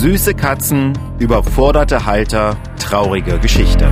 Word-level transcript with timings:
Süße 0.00 0.32
Katzen, 0.32 0.98
überforderte 1.18 2.06
Halter, 2.06 2.56
traurige 2.78 3.38
Geschichte. 3.38 3.84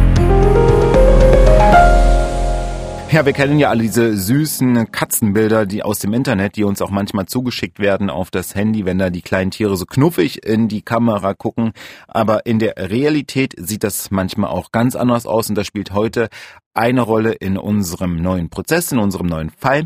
Ja, 3.10 3.26
wir 3.26 3.34
kennen 3.34 3.58
ja 3.58 3.68
alle 3.68 3.82
diese 3.82 4.16
süßen 4.16 4.90
Katzenbilder, 4.90 5.66
die 5.66 5.82
aus 5.82 5.98
dem 5.98 6.14
Internet, 6.14 6.56
die 6.56 6.64
uns 6.64 6.80
auch 6.80 6.88
manchmal 6.88 7.26
zugeschickt 7.26 7.78
werden 7.78 8.08
auf 8.08 8.30
das 8.30 8.54
Handy, 8.54 8.86
wenn 8.86 8.98
da 8.98 9.10
die 9.10 9.20
kleinen 9.20 9.50
Tiere 9.50 9.76
so 9.76 9.84
knuffig 9.84 10.46
in 10.46 10.68
die 10.68 10.80
Kamera 10.80 11.34
gucken. 11.34 11.72
Aber 12.06 12.46
in 12.46 12.58
der 12.58 12.76
Realität 12.78 13.52
sieht 13.58 13.84
das 13.84 14.10
manchmal 14.10 14.48
auch 14.48 14.72
ganz 14.72 14.96
anders 14.96 15.26
aus 15.26 15.50
und 15.50 15.56
das 15.56 15.66
spielt 15.66 15.92
heute 15.92 16.30
eine 16.72 17.02
Rolle 17.02 17.32
in 17.32 17.58
unserem 17.58 18.16
neuen 18.16 18.48
Prozess, 18.48 18.92
in 18.92 18.98
unserem 18.98 19.26
neuen 19.26 19.50
Fall 19.50 19.84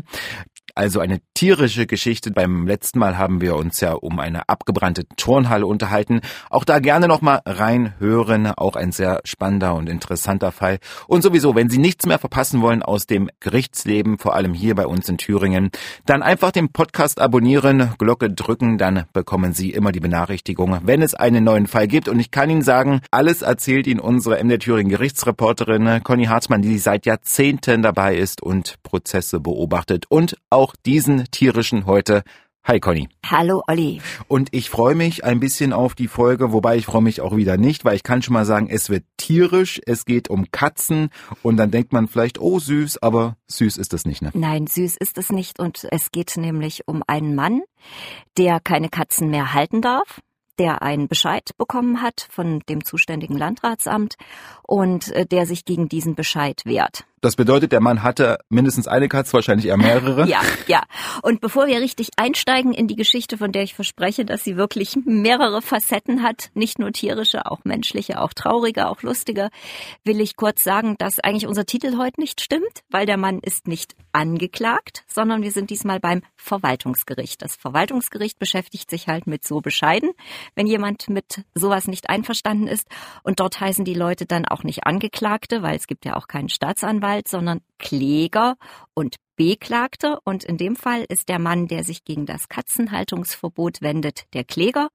also 0.75 0.99
eine 0.99 1.19
tierische 1.33 1.85
Geschichte. 1.85 2.31
Beim 2.31 2.67
letzten 2.67 2.99
Mal 2.99 3.17
haben 3.17 3.41
wir 3.41 3.55
uns 3.55 3.79
ja 3.79 3.93
um 3.93 4.19
eine 4.19 4.49
abgebrannte 4.49 5.07
Turnhalle 5.17 5.65
unterhalten. 5.65 6.21
Auch 6.49 6.63
da 6.63 6.79
gerne 6.79 7.07
nochmal 7.07 7.41
reinhören. 7.45 8.47
Auch 8.47 8.75
ein 8.75 8.91
sehr 8.91 9.21
spannender 9.23 9.75
und 9.75 9.89
interessanter 9.89 10.51
Fall. 10.51 10.79
Und 11.07 11.21
sowieso, 11.21 11.55
wenn 11.55 11.69
Sie 11.69 11.77
nichts 11.77 12.05
mehr 12.05 12.19
verpassen 12.19 12.61
wollen 12.61 12.81
aus 12.81 13.05
dem 13.05 13.29
Gerichtsleben, 13.39 14.17
vor 14.17 14.35
allem 14.35 14.53
hier 14.53 14.75
bei 14.75 14.87
uns 14.87 15.09
in 15.09 15.17
Thüringen, 15.17 15.69
dann 16.05 16.23
einfach 16.23 16.51
den 16.51 16.69
Podcast 16.69 17.19
abonnieren, 17.21 17.91
Glocke 17.97 18.29
drücken, 18.31 18.77
dann 18.77 19.05
bekommen 19.13 19.53
Sie 19.53 19.71
immer 19.71 19.91
die 19.91 19.99
Benachrichtigung, 19.99 20.79
wenn 20.83 21.01
es 21.01 21.13
einen 21.13 21.43
neuen 21.43 21.67
Fall 21.67 21.87
gibt. 21.87 22.07
Und 22.07 22.19
ich 22.19 22.31
kann 22.31 22.49
Ihnen 22.49 22.61
sagen, 22.61 23.01
alles 23.11 23.41
erzählt 23.41 23.87
Ihnen 23.87 23.99
unsere 23.99 24.43
MD 24.43 24.57
Thüringen 24.57 24.89
Gerichtsreporterin 24.89 26.01
Conny 26.03 26.25
Hartmann, 26.25 26.61
die 26.61 26.77
seit 26.77 27.05
Jahrzehnten 27.05 27.81
dabei 27.81 28.15
ist 28.15 28.41
und 28.41 28.81
Prozesse 28.83 29.39
beobachtet 29.39 30.05
und 30.09 30.37
auch 30.49 30.62
auch 30.63 30.77
diesen 30.85 31.25
tierischen 31.29 31.85
heute. 31.85 32.23
Hi 32.63 32.79
Conny. 32.79 33.09
Hallo 33.25 33.63
Olli. 33.67 34.01
Und 34.29 34.47
ich 34.53 34.69
freue 34.69 34.95
mich 34.95 35.25
ein 35.25 35.41
bisschen 35.41 35.73
auf 35.73 35.93
die 35.93 36.07
Folge, 36.07 36.53
wobei 36.53 36.77
ich 36.77 36.85
freue 36.85 37.01
mich 37.01 37.19
auch 37.19 37.35
wieder 37.35 37.57
nicht, 37.57 37.83
weil 37.83 37.97
ich 37.97 38.03
kann 38.03 38.21
schon 38.21 38.31
mal 38.31 38.45
sagen, 38.45 38.69
es 38.69 38.89
wird 38.89 39.03
tierisch, 39.17 39.81
es 39.85 40.05
geht 40.05 40.29
um 40.29 40.51
Katzen 40.51 41.09
und 41.41 41.57
dann 41.57 41.69
denkt 41.69 41.91
man 41.91 42.07
vielleicht, 42.07 42.39
oh 42.39 42.59
süß, 42.59 43.03
aber 43.03 43.35
süß 43.49 43.75
ist 43.75 43.93
es 43.93 44.05
nicht, 44.05 44.21
ne? 44.21 44.31
Nein, 44.33 44.65
süß 44.65 44.95
ist 44.95 45.17
es 45.17 45.33
nicht 45.33 45.59
und 45.59 45.85
es 45.91 46.11
geht 46.11 46.37
nämlich 46.37 46.87
um 46.87 47.03
einen 47.07 47.35
Mann, 47.35 47.63
der 48.37 48.61
keine 48.61 48.87
Katzen 48.87 49.29
mehr 49.29 49.53
halten 49.53 49.81
darf 49.81 50.21
der 50.59 50.83
einen 50.83 51.07
Bescheid 51.07 51.49
bekommen 51.57 52.03
hat 52.03 52.27
von 52.29 52.59
dem 52.69 52.85
zuständigen 52.85 53.35
Landratsamt 53.35 54.17
und 54.61 55.11
äh, 55.11 55.25
der 55.25 55.47
sich 55.47 55.65
gegen 55.65 55.89
diesen 55.89 56.13
Bescheid 56.13 56.61
wehrt. 56.63 57.05
Das 57.23 57.37
bedeutet, 57.37 57.71
der 57.71 57.79
Mann 57.79 58.03
hatte 58.03 58.39
mindestens 58.49 58.85
eine 58.85 59.07
Katze, 59.07 59.31
wahrscheinlich 59.31 59.67
eher 59.67 59.77
mehrere. 59.77 60.27
ja, 60.27 60.41
ja. 60.67 60.83
Und 61.21 61.39
bevor 61.39 61.67
wir 61.67 61.79
richtig 61.79 62.09
einsteigen 62.17 62.73
in 62.73 62.89
die 62.89 62.97
Geschichte, 62.97 63.37
von 63.37 63.53
der 63.53 63.63
ich 63.63 63.75
verspreche, 63.75 64.25
dass 64.25 64.43
sie 64.43 64.57
wirklich 64.57 64.97
mehrere 65.05 65.61
Facetten 65.61 66.21
hat, 66.21 66.51
nicht 66.53 66.79
nur 66.79 66.91
tierische, 66.91 67.49
auch 67.49 67.63
menschliche, 67.63 68.19
auch 68.19 68.33
traurige, 68.33 68.89
auch 68.89 69.03
lustige, 69.03 69.51
will 70.03 70.19
ich 70.19 70.35
kurz 70.35 70.65
sagen, 70.65 70.97
dass 70.99 71.21
eigentlich 71.21 71.47
unser 71.47 71.65
Titel 71.65 71.97
heute 71.97 72.19
nicht 72.19 72.41
stimmt, 72.41 72.81
weil 72.89 73.05
der 73.05 73.15
Mann 73.15 73.39
ist 73.39 73.69
nicht 73.69 73.95
angeklagt, 74.11 75.05
sondern 75.07 75.43
wir 75.43 75.51
sind 75.51 75.69
diesmal 75.69 76.01
beim 76.01 76.23
Verwaltungsgericht. 76.35 77.41
Das 77.41 77.55
Verwaltungsgericht 77.55 78.37
beschäftigt 78.37 78.89
sich 78.89 79.07
halt 79.07 79.27
mit 79.27 79.47
so 79.47 79.61
bescheiden, 79.61 80.11
wenn 80.55 80.67
jemand 80.67 81.07
mit 81.07 81.45
sowas 81.55 81.87
nicht 81.87 82.09
einverstanden 82.09 82.67
ist. 82.67 82.85
Und 83.23 83.39
dort 83.39 83.61
heißen 83.61 83.85
die 83.85 83.93
Leute 83.93 84.25
dann 84.25 84.45
auch 84.45 84.63
nicht 84.63 84.85
Angeklagte, 84.85 85.63
weil 85.63 85.77
es 85.77 85.87
gibt 85.87 86.03
ja 86.03 86.17
auch 86.17 86.27
keinen 86.27 86.49
Staatsanwalt 86.49 87.12
Rechtsanwalt, 87.13 87.27
sondern 87.27 87.61
Kläger 87.77 88.55
und 88.93 89.17
Beklagte. 89.35 90.19
Und 90.23 90.43
in 90.43 90.57
dem 90.57 90.75
Fall 90.75 91.05
ist 91.07 91.29
der 91.29 91.39
Mann, 91.39 91.67
der 91.67 91.83
sich 91.83 92.03
gegen 92.05 92.25
das 92.25 92.49
Katzenhaltungsverbot 92.49 93.81
wendet, 93.81 94.25
der 94.33 94.43
Kläger. 94.43 94.89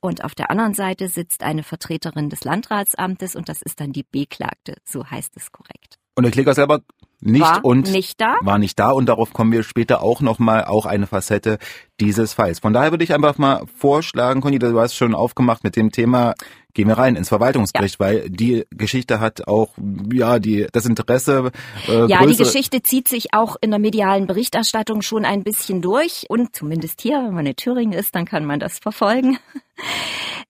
Und 0.00 0.24
auf 0.24 0.34
der 0.34 0.50
anderen 0.50 0.74
Seite 0.74 1.08
sitzt 1.08 1.42
eine 1.42 1.62
Vertreterin 1.62 2.30
des 2.30 2.44
Landratsamtes 2.44 3.34
und 3.34 3.48
das 3.48 3.62
ist 3.62 3.80
dann 3.80 3.92
die 3.92 4.04
Beklagte. 4.04 4.76
So 4.84 5.04
heißt 5.06 5.36
es 5.36 5.50
korrekt. 5.52 5.98
Und 6.14 6.24
der 6.24 6.32
Kläger 6.32 6.54
selber 6.54 6.80
nicht 7.20 7.40
war 7.40 7.64
und 7.64 7.90
nicht 7.90 8.20
da. 8.20 8.36
war 8.42 8.58
nicht 8.58 8.78
da 8.78 8.90
und 8.90 9.06
darauf 9.06 9.32
kommen 9.32 9.52
wir 9.52 9.62
später 9.62 10.02
auch 10.02 10.20
nochmal, 10.20 10.66
auch 10.66 10.86
eine 10.86 11.06
Facette 11.06 11.58
dieses 12.00 12.34
Falls. 12.34 12.58
Von 12.58 12.72
daher 12.72 12.90
würde 12.90 13.04
ich 13.04 13.14
einfach 13.14 13.38
mal 13.38 13.64
vorschlagen, 13.76 14.40
Conny, 14.40 14.58
du 14.58 14.78
hast 14.78 14.94
schon 14.94 15.14
aufgemacht 15.14 15.64
mit 15.64 15.76
dem 15.76 15.92
Thema 15.92 16.34
gehen 16.76 16.88
wir 16.88 16.98
rein 16.98 17.16
ins 17.16 17.30
Verwaltungsgericht, 17.30 17.98
ja. 17.98 18.06
weil 18.06 18.30
die 18.30 18.66
Geschichte 18.70 19.18
hat 19.18 19.48
auch 19.48 19.70
ja 20.12 20.38
die 20.38 20.66
das 20.72 20.84
Interesse. 20.84 21.50
Äh, 21.88 22.06
ja, 22.06 22.24
die 22.24 22.36
Geschichte 22.36 22.82
zieht 22.82 23.08
sich 23.08 23.32
auch 23.32 23.56
in 23.60 23.70
der 23.70 23.80
medialen 23.80 24.26
Berichterstattung 24.26 25.00
schon 25.00 25.24
ein 25.24 25.42
bisschen 25.42 25.80
durch 25.80 26.26
und 26.28 26.54
zumindest 26.54 27.00
hier, 27.00 27.16
wenn 27.16 27.34
man 27.34 27.46
in 27.46 27.56
Thüringen 27.56 27.94
ist, 27.94 28.14
dann 28.14 28.26
kann 28.26 28.44
man 28.44 28.60
das 28.60 28.78
verfolgen. 28.78 29.38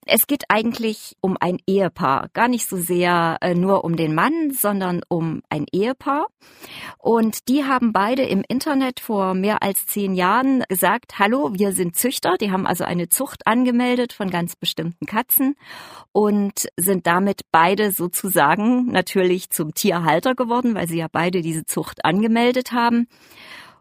Es 0.09 0.29
geht 0.29 0.45
eigentlich 0.49 1.17
um 1.21 1.37
ein 1.41 1.59
Ehepaar, 1.67 2.29
gar 2.33 2.47
nicht 2.47 2.69
so 2.69 2.77
sehr 2.77 3.39
äh, 3.41 3.57
nur 3.57 3.83
um 3.83 3.97
den 3.97 4.15
Mann, 4.15 4.53
sondern 4.53 5.01
um 5.09 5.43
ein 5.51 5.67
Ehepaar. 5.73 6.29
Und 6.99 7.49
die 7.49 7.65
haben 7.65 7.93
beide 7.93 8.23
im 8.23 8.45
Internet 8.47 9.01
vor 9.01 9.35
mehr 9.35 9.65
als 9.65 9.85
zehn 9.87 10.15
Jahren 10.15 10.63
gesagt, 10.69 11.19
hallo, 11.19 11.36
wir 11.53 11.73
sind 11.73 11.97
Züchter. 11.97 12.37
Die 12.39 12.51
haben 12.51 12.67
also 12.67 12.85
eine 12.85 13.09
Zucht 13.09 13.47
angemeldet 13.47 14.13
von 14.13 14.31
ganz 14.31 14.57
bestimmten 14.57 15.07
Katzen 15.07 15.57
und 16.13 16.69
sind 16.77 17.07
damit 17.07 17.43
beide 17.53 17.93
sozusagen 17.93 18.87
natürlich 18.87 19.51
zum 19.51 19.75
Tierhalter 19.75 20.35
geworden, 20.35 20.75
weil 20.75 20.89
sie 20.89 20.99
ja 20.99 21.09
beide 21.11 21.43
diese 21.43 21.65
Zucht 21.65 22.05
angemeldet 22.05 22.73
haben. 22.73 23.07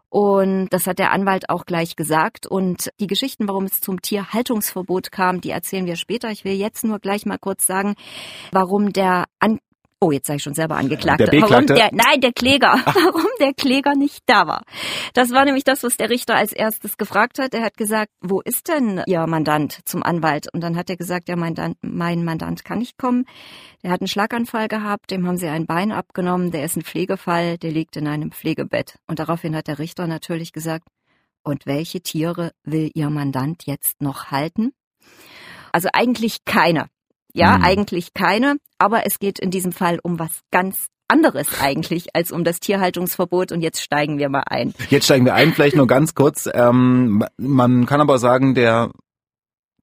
Und 0.08 0.68
das 0.70 0.86
hat 0.86 0.98
der 0.98 1.12
Anwalt 1.12 1.50
auch 1.50 1.66
gleich 1.66 1.96
gesagt. 1.96 2.46
Und 2.46 2.90
die 3.00 3.06
Geschichten, 3.06 3.48
warum 3.48 3.64
es 3.64 3.80
zum 3.80 4.00
Tierhaltungsverbot 4.00 5.10
kam, 5.12 5.40
die 5.40 5.50
erzählen 5.50 5.86
wir 5.86 5.96
später. 5.96 6.30
Ich 6.30 6.44
will 6.44 6.54
jetzt 6.54 6.84
nur 6.84 7.00
gleich 7.00 7.26
mal 7.26 7.38
kurz 7.38 7.66
sagen, 7.66 7.96
warum 8.52 8.92
der 8.92 9.24
An 9.40 9.58
Oh, 9.98 10.10
jetzt 10.10 10.26
sage 10.26 10.36
ich 10.36 10.42
schon 10.42 10.54
selber 10.54 10.76
angeklagt. 10.76 11.20
Der 11.20 11.28
Warum 11.28 11.66
der, 11.66 11.88
nein, 11.92 12.20
der 12.20 12.32
Kläger. 12.32 12.74
Ach. 12.84 12.94
Warum 12.94 13.30
der 13.40 13.54
Kläger 13.54 13.94
nicht 13.94 14.24
da 14.26 14.46
war. 14.46 14.62
Das 15.14 15.32
war 15.32 15.46
nämlich 15.46 15.64
das, 15.64 15.82
was 15.82 15.96
der 15.96 16.10
Richter 16.10 16.34
als 16.34 16.52
erstes 16.52 16.98
gefragt 16.98 17.38
hat. 17.38 17.54
Er 17.54 17.62
hat 17.62 17.78
gesagt, 17.78 18.12
wo 18.20 18.42
ist 18.42 18.68
denn 18.68 19.02
Ihr 19.06 19.26
Mandant 19.26 19.80
zum 19.86 20.02
Anwalt? 20.02 20.52
Und 20.52 20.60
dann 20.60 20.76
hat 20.76 20.90
er 20.90 20.96
gesagt, 20.96 21.30
ja, 21.30 21.36
mein, 21.36 21.54
mein 21.80 22.24
Mandant 22.24 22.62
kann 22.64 22.80
nicht 22.80 22.98
kommen. 22.98 23.24
Der 23.82 23.90
hat 23.90 24.02
einen 24.02 24.08
Schlaganfall 24.08 24.68
gehabt, 24.68 25.10
dem 25.10 25.26
haben 25.26 25.38
sie 25.38 25.48
ein 25.48 25.66
Bein 25.66 25.92
abgenommen, 25.92 26.50
der 26.50 26.64
ist 26.64 26.76
ein 26.76 26.82
Pflegefall, 26.82 27.56
der 27.56 27.70
liegt 27.70 27.96
in 27.96 28.06
einem 28.06 28.32
Pflegebett. 28.32 28.98
Und 29.06 29.18
daraufhin 29.18 29.56
hat 29.56 29.66
der 29.66 29.78
Richter 29.78 30.06
natürlich 30.06 30.52
gesagt, 30.52 30.88
und 31.42 31.64
welche 31.64 32.00
Tiere 32.00 32.52
will 32.64 32.90
Ihr 32.92 33.08
Mandant 33.08 33.66
jetzt 33.66 34.02
noch 34.02 34.30
halten? 34.30 34.72
Also 35.72 35.88
eigentlich 35.92 36.44
keine. 36.44 36.86
Ja, 37.36 37.58
mhm. 37.58 37.64
eigentlich 37.64 38.14
keine. 38.14 38.56
Aber 38.78 39.06
es 39.06 39.18
geht 39.18 39.38
in 39.38 39.50
diesem 39.50 39.72
Fall 39.72 39.98
um 40.02 40.18
was 40.18 40.40
ganz 40.50 40.86
anderes 41.08 41.60
eigentlich 41.60 42.14
als 42.14 42.32
um 42.32 42.44
das 42.44 42.60
Tierhaltungsverbot 42.60 43.52
und 43.52 43.60
jetzt 43.60 43.80
steigen 43.80 44.18
wir 44.18 44.28
mal 44.28 44.42
ein. 44.46 44.74
Jetzt 44.90 45.04
steigen 45.04 45.24
wir 45.24 45.34
ein, 45.34 45.52
vielleicht 45.52 45.76
nur 45.76 45.86
ganz 45.86 46.14
kurz. 46.14 46.48
Ähm, 46.52 47.24
man 47.36 47.86
kann 47.86 48.00
aber 48.00 48.18
sagen, 48.18 48.54
der 48.54 48.90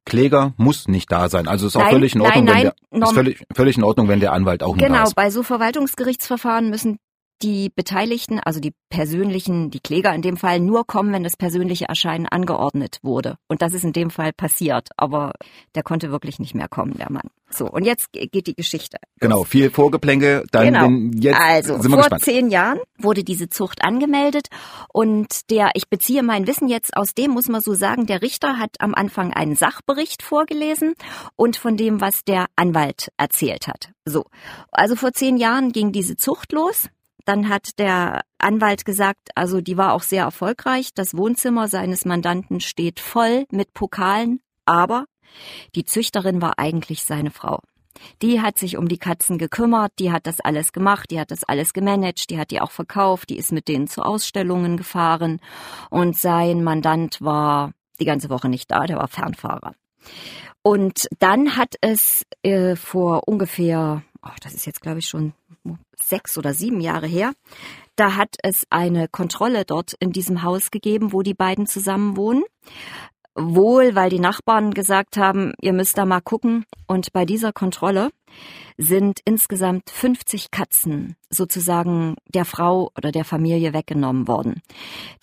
Kläger 0.06 0.54
muss 0.58 0.88
nicht 0.88 1.12
da 1.12 1.30
sein. 1.30 1.48
Also 1.48 1.68
ist 1.68 1.78
auch 1.78 1.82
nein, 1.82 1.92
völlig 1.92 2.16
in 2.16 2.22
Ordnung, 2.22 2.44
nein, 2.44 2.56
nein, 2.64 2.74
wenn 2.92 3.00
der, 3.00 3.08
ist 3.08 3.16
völlig, 3.16 3.44
völlig 3.56 3.78
in 3.78 3.84
Ordnung, 3.84 4.10
wenn 4.10 4.20
der 4.20 4.34
Anwalt 4.34 4.64
auch 4.64 4.76
nicht 4.76 4.86
genau, 4.86 4.98
da 4.98 5.04
ist. 5.04 5.16
Genau, 5.16 5.24
bei 5.24 5.30
so 5.32 5.44
Verwaltungsgerichtsverfahren 5.44 6.70
müssen 6.70 6.98
die 7.42 7.70
Beteiligten, 7.70 8.40
also 8.40 8.60
die 8.60 8.74
persönlichen, 8.90 9.70
die 9.72 9.80
Kläger 9.80 10.14
in 10.14 10.22
dem 10.22 10.38
Fall, 10.38 10.60
nur 10.60 10.86
kommen, 10.86 11.12
wenn 11.14 11.24
das 11.24 11.36
persönliche 11.36 11.86
Erscheinen 11.86 12.28
angeordnet 12.28 13.00
wurde. 13.02 13.38
Und 13.48 13.62
das 13.62 13.74
ist 13.74 13.84
in 13.84 13.94
dem 13.94 14.10
Fall 14.10 14.34
passiert. 14.34 14.90
Aber 14.98 15.34
der 15.76 15.84
konnte 15.84 16.12
wirklich 16.12 16.40
nicht 16.40 16.56
mehr 16.56 16.68
kommen, 16.68 16.98
der 16.98 17.12
Mann. 17.12 17.30
So, 17.50 17.70
und 17.70 17.86
jetzt 17.86 18.12
geht 18.14 18.48
die 18.48 18.56
Geschichte. 18.56 18.98
Los. 19.02 19.20
Genau, 19.20 19.44
viel 19.44 19.70
Vorgeplänke. 19.70 20.44
Dann 20.52 20.74
genau. 20.74 20.90
jetzt 21.20 21.40
also, 21.40 21.74
sind 21.74 21.92
wir 21.92 21.98
vor 21.98 22.04
gespannt. 22.04 22.24
zehn 22.24 22.50
Jahren 22.50 22.80
wurde 22.98 23.24
diese 23.24 23.50
Zucht 23.50 23.84
angemeldet. 23.84 24.48
Und 24.92 25.52
der, 25.52 25.72
ich 25.76 25.88
beziehe 25.90 26.24
mein 26.24 26.48
Wissen 26.48 26.68
jetzt 26.68 26.98
aus 26.98 27.14
dem, 27.14 27.32
muss 27.32 27.50
man 27.50 27.62
so 27.62 27.74
sagen, 27.74 28.06
der 28.08 28.22
Richter 28.22 28.58
hat 28.58 28.78
am 28.80 28.96
Anfang 28.96 29.34
einen 29.34 29.56
Sachbericht 29.56 30.24
vorgelesen 30.24 30.96
und 31.36 31.58
von 31.58 31.78
dem, 31.78 32.02
was 32.02 32.24
der 32.24 32.48
Anwalt 32.56 33.10
erzählt 33.18 33.68
hat. 33.68 33.92
So. 34.06 34.26
Also 34.72 34.96
vor 34.96 35.14
zehn 35.14 35.38
Jahren 35.38 35.72
ging 35.72 35.92
diese 35.92 36.16
Zucht 36.16 36.52
los. 36.52 36.90
Dann 37.26 37.50
hat 37.50 37.80
der 37.80 38.22
Anwalt 38.38 38.86
gesagt, 38.86 39.30
also 39.36 39.62
die 39.62 39.78
war 39.78 39.94
auch 39.94 40.04
sehr 40.04 40.24
erfolgreich. 40.24 40.94
Das 40.94 41.16
Wohnzimmer 41.16 41.68
seines 41.68 42.06
Mandanten 42.06 42.60
steht 42.60 43.00
voll 43.00 43.46
mit 43.52 43.74
Pokalen, 43.74 44.42
aber 44.66 45.06
die 45.76 45.86
Züchterin 45.86 46.42
war 46.42 46.60
eigentlich 46.60 47.04
seine 47.04 47.32
Frau. 47.32 47.62
Die 48.22 48.42
hat 48.42 48.58
sich 48.58 48.78
um 48.78 48.88
die 48.88 48.98
Katzen 48.98 49.38
gekümmert, 49.38 49.94
die 50.00 50.12
hat 50.12 50.26
das 50.28 50.40
alles 50.40 50.74
gemacht, 50.74 51.12
die 51.12 51.20
hat 51.20 51.32
das 51.32 51.44
alles 51.44 51.74
gemanagt, 51.74 52.30
die 52.30 52.40
hat 52.40 52.52
die 52.52 52.60
auch 52.60 52.72
verkauft, 52.72 53.30
die 53.30 53.38
ist 53.38 53.52
mit 53.52 53.68
denen 53.68 53.88
zu 53.88 54.02
Ausstellungen 54.02 54.78
gefahren 54.78 55.40
und 55.90 56.18
sein 56.18 56.64
Mandant 56.64 57.22
war 57.22 57.72
die 58.00 58.06
ganze 58.06 58.30
Woche 58.30 58.50
nicht 58.50 58.72
da, 58.72 58.86
der 58.86 58.98
war 58.98 59.08
Fernfahrer. 59.08 59.74
Und 60.64 61.08
dann 61.20 61.56
hat 61.56 61.76
es 61.82 62.26
äh, 62.42 62.76
vor 62.76 63.28
ungefähr, 63.28 64.02
oh, 64.24 64.36
das 64.42 64.54
ist 64.54 64.66
jetzt 64.66 64.82
glaube 64.82 65.00
ich 65.00 65.08
schon 65.08 65.34
sechs 65.98 66.38
oder 66.38 66.54
sieben 66.54 66.82
Jahre 66.82 67.08
her. 67.08 67.34
Da 67.96 68.16
hat 68.16 68.36
es 68.42 68.66
eine 68.70 69.08
Kontrolle 69.08 69.66
dort 69.66 69.94
in 70.00 70.12
diesem 70.12 70.44
Haus 70.44 70.72
gegeben, 70.72 71.14
wo 71.14 71.22
die 71.22 71.36
beiden 71.36 71.68
zusammen 71.68 72.18
wohnen. 72.18 72.44
wohl, 73.36 73.96
weil 73.96 74.10
die 74.10 74.20
Nachbarn 74.20 74.74
gesagt 74.74 75.18
haben, 75.18 75.54
ihr 75.60 75.74
müsst 75.74 75.98
da 75.98 76.06
mal 76.06 76.22
gucken. 76.22 76.66
Und 76.86 77.14
bei 77.14 77.26
dieser 77.26 77.52
Kontrolle 77.52 78.12
sind 78.78 79.20
insgesamt 79.26 79.90
50 79.90 80.52
Katzen 80.52 81.16
sozusagen 81.30 82.16
der 82.28 82.46
Frau 82.46 82.92
oder 82.98 83.12
der 83.12 83.26
Familie 83.26 83.74
weggenommen 83.74 84.28
worden. 84.28 84.62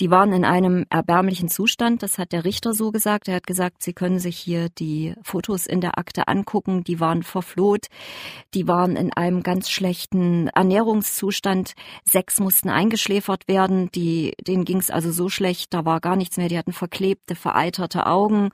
Die 0.00 0.10
waren 0.10 0.32
in 0.32 0.44
einem 0.44 0.86
erbärmlichen 0.90 1.48
Zustand, 1.48 2.02
das 2.02 2.18
hat 2.18 2.32
der 2.32 2.44
Richter 2.44 2.74
so 2.74 2.90
gesagt. 2.90 3.28
Er 3.28 3.36
hat 3.36 3.46
gesagt, 3.46 3.82
Sie 3.82 3.92
können 3.92 4.18
sich 4.18 4.36
hier 4.36 4.68
die 4.68 5.14
Fotos 5.22 5.66
in 5.66 5.80
der 5.80 5.98
Akte 5.98 6.28
angucken, 6.28 6.84
die 6.84 7.00
waren 7.00 7.22
verfloht, 7.22 7.86
die 8.54 8.66
waren 8.66 8.96
in 8.96 9.12
einem 9.12 9.42
ganz 9.42 9.70
schlechten 9.70 10.48
Ernährungszustand. 10.48 11.74
Sechs 12.04 12.40
mussten 12.40 12.68
eingeschläfert 12.68 13.48
werden, 13.48 13.90
die, 13.92 14.34
denen 14.46 14.64
ging 14.64 14.78
es 14.78 14.90
also 14.90 15.10
so 15.12 15.28
schlecht, 15.28 15.72
da 15.72 15.84
war 15.84 16.00
gar 16.00 16.16
nichts 16.16 16.36
mehr, 16.36 16.48
die 16.48 16.58
hatten 16.58 16.72
verklebte, 16.72 17.34
vereiterte 17.34 18.06
Augen 18.06 18.50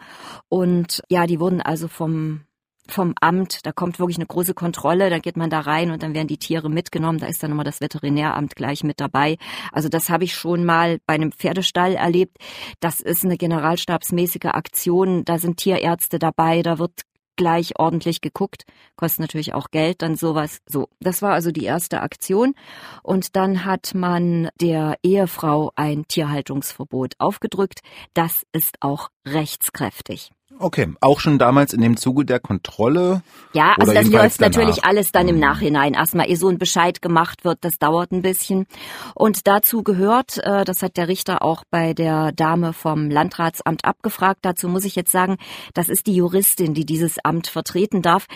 und 0.49 1.03
ja, 1.09 1.27
die 1.27 1.41
wurden 1.41 1.61
also 1.63 1.89
vom 1.89 2.43
vom 2.89 3.15
Amt, 3.21 3.65
da 3.65 3.73
kommt 3.73 3.99
wirklich 3.99 4.19
eine 4.19 4.27
große 4.27 4.55
Kontrolle, 4.55 5.11
da 5.11 5.19
geht 5.19 5.37
man 5.37 5.51
da 5.51 5.61
rein 5.61 5.91
und 5.91 6.03
dann 6.03 6.15
werden 6.15 6.29
die 6.29 6.39
Tiere 6.39 6.71
mitgenommen, 6.71 7.19
da 7.19 7.27
ist 7.27 7.43
dann 7.43 7.51
immer 7.51 7.65
das 7.65 7.81
Veterinäramt 7.81 8.57
gleich 8.57 8.85
mit 8.85 9.01
dabei. 9.01 9.37
Also 9.73 9.89
das 9.89 10.11
habe 10.11 10.25
ich 10.25 10.35
schon 10.35 10.65
mal 10.65 10.99
bei 11.07 11.15
einem 11.15 11.33
Pferdestall 11.33 11.95
erlebt. 11.95 12.39
Das 12.81 13.01
ist 13.01 13.25
eine 13.25 13.37
generalstabsmäßige 13.37 14.47
Aktion, 14.47 15.25
da 15.25 15.39
sind 15.39 15.59
Tierärzte 15.59 16.19
dabei, 16.19 16.63
da 16.63 16.79
wird 16.79 17.03
gleich 17.37 17.79
ordentlich 17.79 18.21
geguckt, 18.21 18.65
kostet 18.97 19.21
natürlich 19.21 19.55
auch 19.55 19.71
Geld, 19.71 20.03
dann 20.03 20.17
sowas. 20.17 20.61
So, 20.67 20.89
das 21.01 21.23
war 21.23 21.33
also 21.33 21.53
die 21.53 21.65
erste 21.65 22.01
Aktion. 22.01 22.55
Und 23.03 23.37
dann 23.37 23.65
hat 23.65 23.95
man 23.95 24.49
der 24.61 24.97
Ehefrau 25.03 25.71
ein 25.77 26.09
Tierhaltungsverbot 26.09 27.15
aufgedrückt. 27.19 27.81
Das 28.15 28.45
ist 28.53 28.77
auch 28.81 29.11
rechtskräftig. 29.27 30.33
Okay, 30.59 30.95
auch 31.01 31.21
schon 31.21 31.39
damals 31.39 31.75
in 31.75 31.81
dem 31.83 31.97
Zuge 31.97 32.25
der 32.25 32.41
Kontrolle? 32.41 33.23
Ja, 33.53 33.75
also 33.79 33.93
das 33.93 34.09
läuft 34.09 34.41
danach. 34.41 34.57
natürlich 34.57 34.85
alles 34.85 35.13
dann 35.13 35.29
im 35.29 35.37
mhm. 35.37 35.43
Nachhinein. 35.43 35.95
Erstmal, 35.95 36.29
ehe 36.29 36.37
so 36.37 36.49
ein 36.49 36.59
Bescheid 36.59 37.03
gemacht 37.03 37.45
wird, 37.45 37.59
das 37.61 37.79
dauert 37.79 38.13
ein 38.13 38.23
bisschen. 38.23 38.67
Und 39.15 39.47
dazu 39.47 39.83
gehört, 39.83 40.39
äh, 40.39 40.65
das 40.65 40.83
hat 40.83 40.97
der 40.97 41.09
Richter 41.09 41.43
auch 41.43 41.65
bei 41.71 41.93
der 41.93 42.33
Dame 42.33 42.73
vom 42.73 43.11
Landratsamt 43.11 43.85
abgefragt, 43.85 44.41
dazu 44.43 44.69
muss 44.69 44.85
ich 44.85 44.97
jetzt 44.97 45.13
sagen, 45.13 45.37
das 45.75 45.89
ist 45.89 46.07
die 46.07 46.15
Juristin, 46.15 46.75
die 46.75 46.87
dieses 46.87 47.19
Amt 47.23 47.49
vertreten 47.49 48.03
darf 48.03 48.27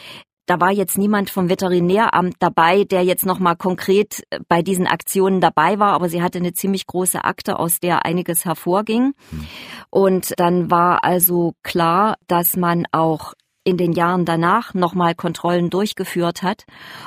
da 0.50 0.58
war 0.58 0.72
jetzt 0.72 0.98
niemand 0.98 1.30
vom 1.30 1.48
Veterinäramt 1.48 2.34
dabei, 2.40 2.82
der 2.82 3.04
jetzt 3.04 3.24
nochmal 3.24 3.54
konkret 3.54 4.24
äh, 4.30 4.40
bei 4.48 4.62
diesen 4.62 4.88
Aktionen 4.88 5.40
dabei 5.40 5.78
war, 5.78 5.92
aber 5.92 6.08
sie 6.08 6.22
hatte 6.22 6.38
eine 6.38 6.54
ziemlich 6.54 6.88
große 6.88 7.22
Akte, 7.22 7.60
aus 7.60 7.78
der 7.78 8.04
einiges 8.04 8.44
hervorging. 8.44 9.12
Hm. 9.30 9.46
Und 9.90 10.32
dann 10.40 10.68
war 10.68 11.04
also 11.04 11.54
klar, 11.62 12.16
dass 12.26 12.56
man 12.56 12.86
auch 12.90 13.34
in 13.62 13.76
den 13.76 13.92
Jahren 13.92 14.24
danach 14.24 14.72
nochmal 14.72 15.14
Kontrollen 15.14 15.68
durchgeführt 15.68 16.42
hat 16.42 16.64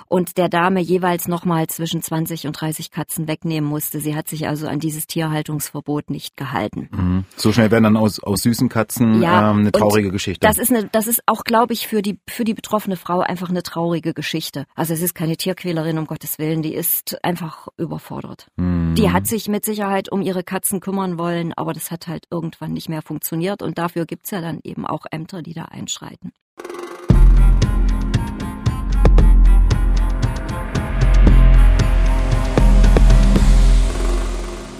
und 0.07 0.37
der 0.37 0.49
Dame 0.49 0.81
jeweils 0.81 1.27
nochmal 1.27 1.67
zwischen 1.67 2.01
20 2.03 2.45
und 2.45 2.53
30 2.53 2.91
Katzen 2.91 3.27
wegnehmen 3.27 3.67
musste. 3.67 3.99
Sie 3.99 4.15
hat 4.15 4.27
sich 4.27 4.47
also 4.47 4.67
an 4.67 4.79
dieses 4.79 5.07
Tierhaltungsverbot 5.07 6.11
nicht 6.11 6.37
gehalten. 6.37 6.89
Mhm. 6.91 7.25
So 7.35 7.51
schnell 7.51 7.71
werden 7.71 7.85
dann 7.85 7.97
aus, 7.97 8.19
aus 8.19 8.43
süßen 8.43 8.69
Katzen 8.69 9.21
ja, 9.21 9.49
ähm, 9.49 9.59
eine 9.59 9.71
traurige 9.71 10.11
Geschichte. 10.11 10.45
Das 10.45 10.59
ist, 10.59 10.71
eine, 10.71 10.87
das 10.91 11.07
ist 11.07 11.23
auch, 11.25 11.43
glaube 11.43 11.73
ich, 11.73 11.87
für 11.87 12.03
die, 12.03 12.19
für 12.29 12.43
die 12.43 12.53
betroffene 12.53 12.97
Frau 12.97 13.21
einfach 13.21 13.49
eine 13.49 13.63
traurige 13.63 14.13
Geschichte. 14.13 14.65
Also 14.75 14.93
es 14.93 15.01
ist 15.01 15.15
keine 15.15 15.37
Tierquälerin, 15.37 15.97
um 15.97 16.05
Gottes 16.05 16.37
Willen, 16.37 16.61
die 16.61 16.75
ist 16.75 17.23
einfach 17.23 17.67
überfordert. 17.77 18.47
Mhm. 18.57 18.93
Die 18.93 19.11
hat 19.11 19.25
sich 19.25 19.47
mit 19.47 19.65
Sicherheit 19.65 20.11
um 20.11 20.21
ihre 20.21 20.43
Katzen 20.43 20.81
kümmern 20.81 21.17
wollen, 21.17 21.51
aber 21.53 21.73
das 21.73 21.89
hat 21.89 22.07
halt 22.07 22.25
irgendwann 22.29 22.73
nicht 22.73 22.89
mehr 22.89 23.01
funktioniert 23.01 23.63
und 23.63 23.79
dafür 23.79 24.05
gibt's 24.05 24.29
ja 24.29 24.39
dann 24.39 24.59
eben 24.63 24.85
auch 24.85 25.05
Ämter, 25.09 25.41
die 25.41 25.53
da 25.53 25.65
einschreiten. 25.65 26.31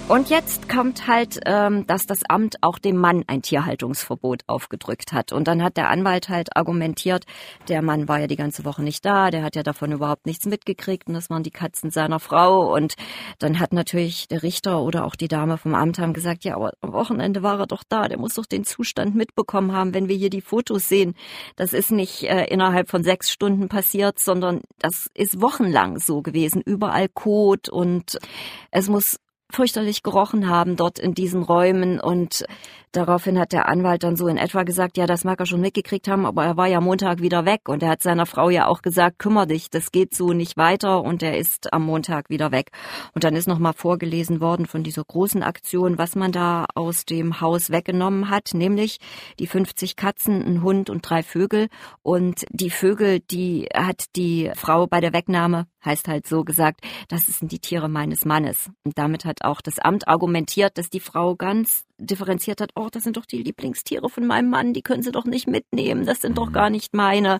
Und 0.09 0.29
jetzt 0.29 0.67
kommt 0.67 1.07
halt, 1.07 1.39
ähm, 1.45 1.87
dass 1.87 2.05
das 2.05 2.23
Amt 2.27 2.57
auch 2.61 2.77
dem 2.77 2.97
Mann 2.97 3.23
ein 3.27 3.41
Tierhaltungsverbot 3.41 4.41
aufgedrückt 4.47 5.13
hat. 5.13 5.31
Und 5.31 5.47
dann 5.47 5.63
hat 5.63 5.77
der 5.77 5.89
Anwalt 5.89 6.27
halt 6.27 6.57
argumentiert, 6.57 7.23
der 7.69 7.81
Mann 7.81 8.09
war 8.09 8.19
ja 8.19 8.27
die 8.27 8.35
ganze 8.35 8.65
Woche 8.65 8.83
nicht 8.83 9.05
da, 9.05 9.31
der 9.31 9.43
hat 9.43 9.55
ja 9.55 9.63
davon 9.63 9.93
überhaupt 9.93 10.25
nichts 10.25 10.45
mitgekriegt 10.45 11.07
und 11.07 11.13
das 11.13 11.29
waren 11.29 11.41
die 11.41 11.51
Katzen 11.51 11.89
seiner 11.89 12.19
Frau. 12.19 12.75
Und 12.75 12.95
dann 13.39 13.59
hat 13.59 13.71
natürlich 13.71 14.27
der 14.27 14.43
Richter 14.43 14.81
oder 14.81 15.05
auch 15.05 15.15
die 15.15 15.29
Dame 15.29 15.57
vom 15.57 15.73
Amt 15.73 15.99
haben 15.99 16.13
gesagt, 16.13 16.43
ja, 16.43 16.55
aber 16.55 16.73
am 16.81 16.91
Wochenende 16.91 17.41
war 17.41 17.61
er 17.61 17.67
doch 17.67 17.83
da, 17.87 18.09
der 18.09 18.19
muss 18.19 18.35
doch 18.35 18.45
den 18.45 18.65
Zustand 18.65 19.15
mitbekommen 19.15 19.71
haben, 19.71 19.93
wenn 19.93 20.09
wir 20.09 20.17
hier 20.17 20.29
die 20.29 20.41
Fotos 20.41 20.89
sehen. 20.89 21.15
Das 21.55 21.71
ist 21.71 21.91
nicht 21.91 22.23
äh, 22.23 22.45
innerhalb 22.47 22.89
von 22.89 23.03
sechs 23.03 23.31
Stunden 23.31 23.69
passiert, 23.69 24.19
sondern 24.19 24.61
das 24.79 25.09
ist 25.13 25.41
wochenlang 25.41 25.97
so 25.97 26.21
gewesen. 26.21 26.61
Überall 26.61 27.07
Kot 27.07 27.69
und 27.69 28.19
es 28.69 28.89
muss 28.89 29.17
fürchterlich 29.53 30.03
gerochen 30.03 30.49
haben 30.49 30.75
dort 30.75 30.99
in 30.99 31.13
diesen 31.13 31.43
Räumen. 31.43 31.99
Und 31.99 32.45
Daraufhin 32.93 33.39
hat 33.39 33.53
der 33.53 33.67
Anwalt 33.69 34.03
dann 34.03 34.15
so 34.15 34.27
in 34.27 34.37
etwa 34.37 34.61
gesagt, 34.61 34.97
ja, 34.97 35.07
das 35.07 35.23
mag 35.23 35.39
er 35.39 35.47
schon 35.47 35.61
mitgekriegt 35.61 36.07
haben, 36.07 36.27
aber 36.27 36.45
er 36.45 36.57
war 36.57 36.67
ja 36.67 36.79
Montag 36.79 37.21
wieder 37.21 37.43
weg. 37.43 37.67
Und 37.67 37.81
er 37.81 37.89
hat 37.89 38.03
seiner 38.03 38.27
Frau 38.27 38.51
ja 38.51 38.67
auch 38.67 38.83
gesagt, 38.83 39.17
kümmer 39.17 39.47
dich, 39.47 39.71
das 39.71 39.91
geht 39.91 40.13
so 40.13 40.31
nicht 40.31 40.57
weiter. 40.57 41.01
Und 41.01 41.23
er 41.23 41.35
ist 41.35 41.73
am 41.73 41.87
Montag 41.87 42.29
wieder 42.29 42.51
weg. 42.51 42.69
Und 43.15 43.23
dann 43.23 43.35
ist 43.35 43.47
nochmal 43.47 43.73
vorgelesen 43.73 44.41
worden 44.41 44.67
von 44.67 44.83
dieser 44.83 45.03
großen 45.03 45.41
Aktion, 45.41 45.97
was 45.97 46.15
man 46.15 46.31
da 46.31 46.67
aus 46.75 47.05
dem 47.05 47.41
Haus 47.41 47.71
weggenommen 47.71 48.29
hat, 48.29 48.51
nämlich 48.53 48.99
die 49.39 49.47
50 49.47 49.95
Katzen, 49.95 50.43
ein 50.43 50.61
Hund 50.61 50.91
und 50.91 51.01
drei 51.01 51.23
Vögel. 51.23 51.69
Und 52.03 52.45
die 52.51 52.69
Vögel, 52.69 53.21
die 53.21 53.69
hat 53.73 54.15
die 54.15 54.51
Frau 54.53 54.85
bei 54.85 55.01
der 55.01 55.13
Wegnahme 55.13 55.65
heißt 55.85 56.07
halt 56.07 56.27
so 56.27 56.43
gesagt, 56.43 56.81
das 57.07 57.25
sind 57.25 57.51
die 57.51 57.59
Tiere 57.59 57.89
meines 57.89 58.25
Mannes. 58.25 58.69
Und 58.83 58.97
damit 58.97 59.25
hat 59.25 59.43
auch 59.43 59.61
das 59.61 59.79
Amt 59.79 60.07
argumentiert, 60.07 60.77
dass 60.77 60.89
die 60.89 60.99
Frau 60.99 61.35
ganz 61.35 61.85
differenziert 61.97 62.61
hat, 62.61 62.71
oh, 62.75 62.89
das 62.91 63.03
sind 63.03 63.17
doch 63.17 63.25
die 63.25 63.41
Lieblingstiere 63.41 64.09
von 64.09 64.25
meinem 64.25 64.49
Mann, 64.49 64.73
die 64.73 64.81
können 64.81 65.03
sie 65.03 65.11
doch 65.11 65.25
nicht 65.25 65.47
mitnehmen, 65.47 66.05
das 66.05 66.21
sind 66.21 66.37
doch 66.37 66.49
mhm. 66.49 66.53
gar 66.53 66.69
nicht 66.69 66.93
meine. 66.93 67.39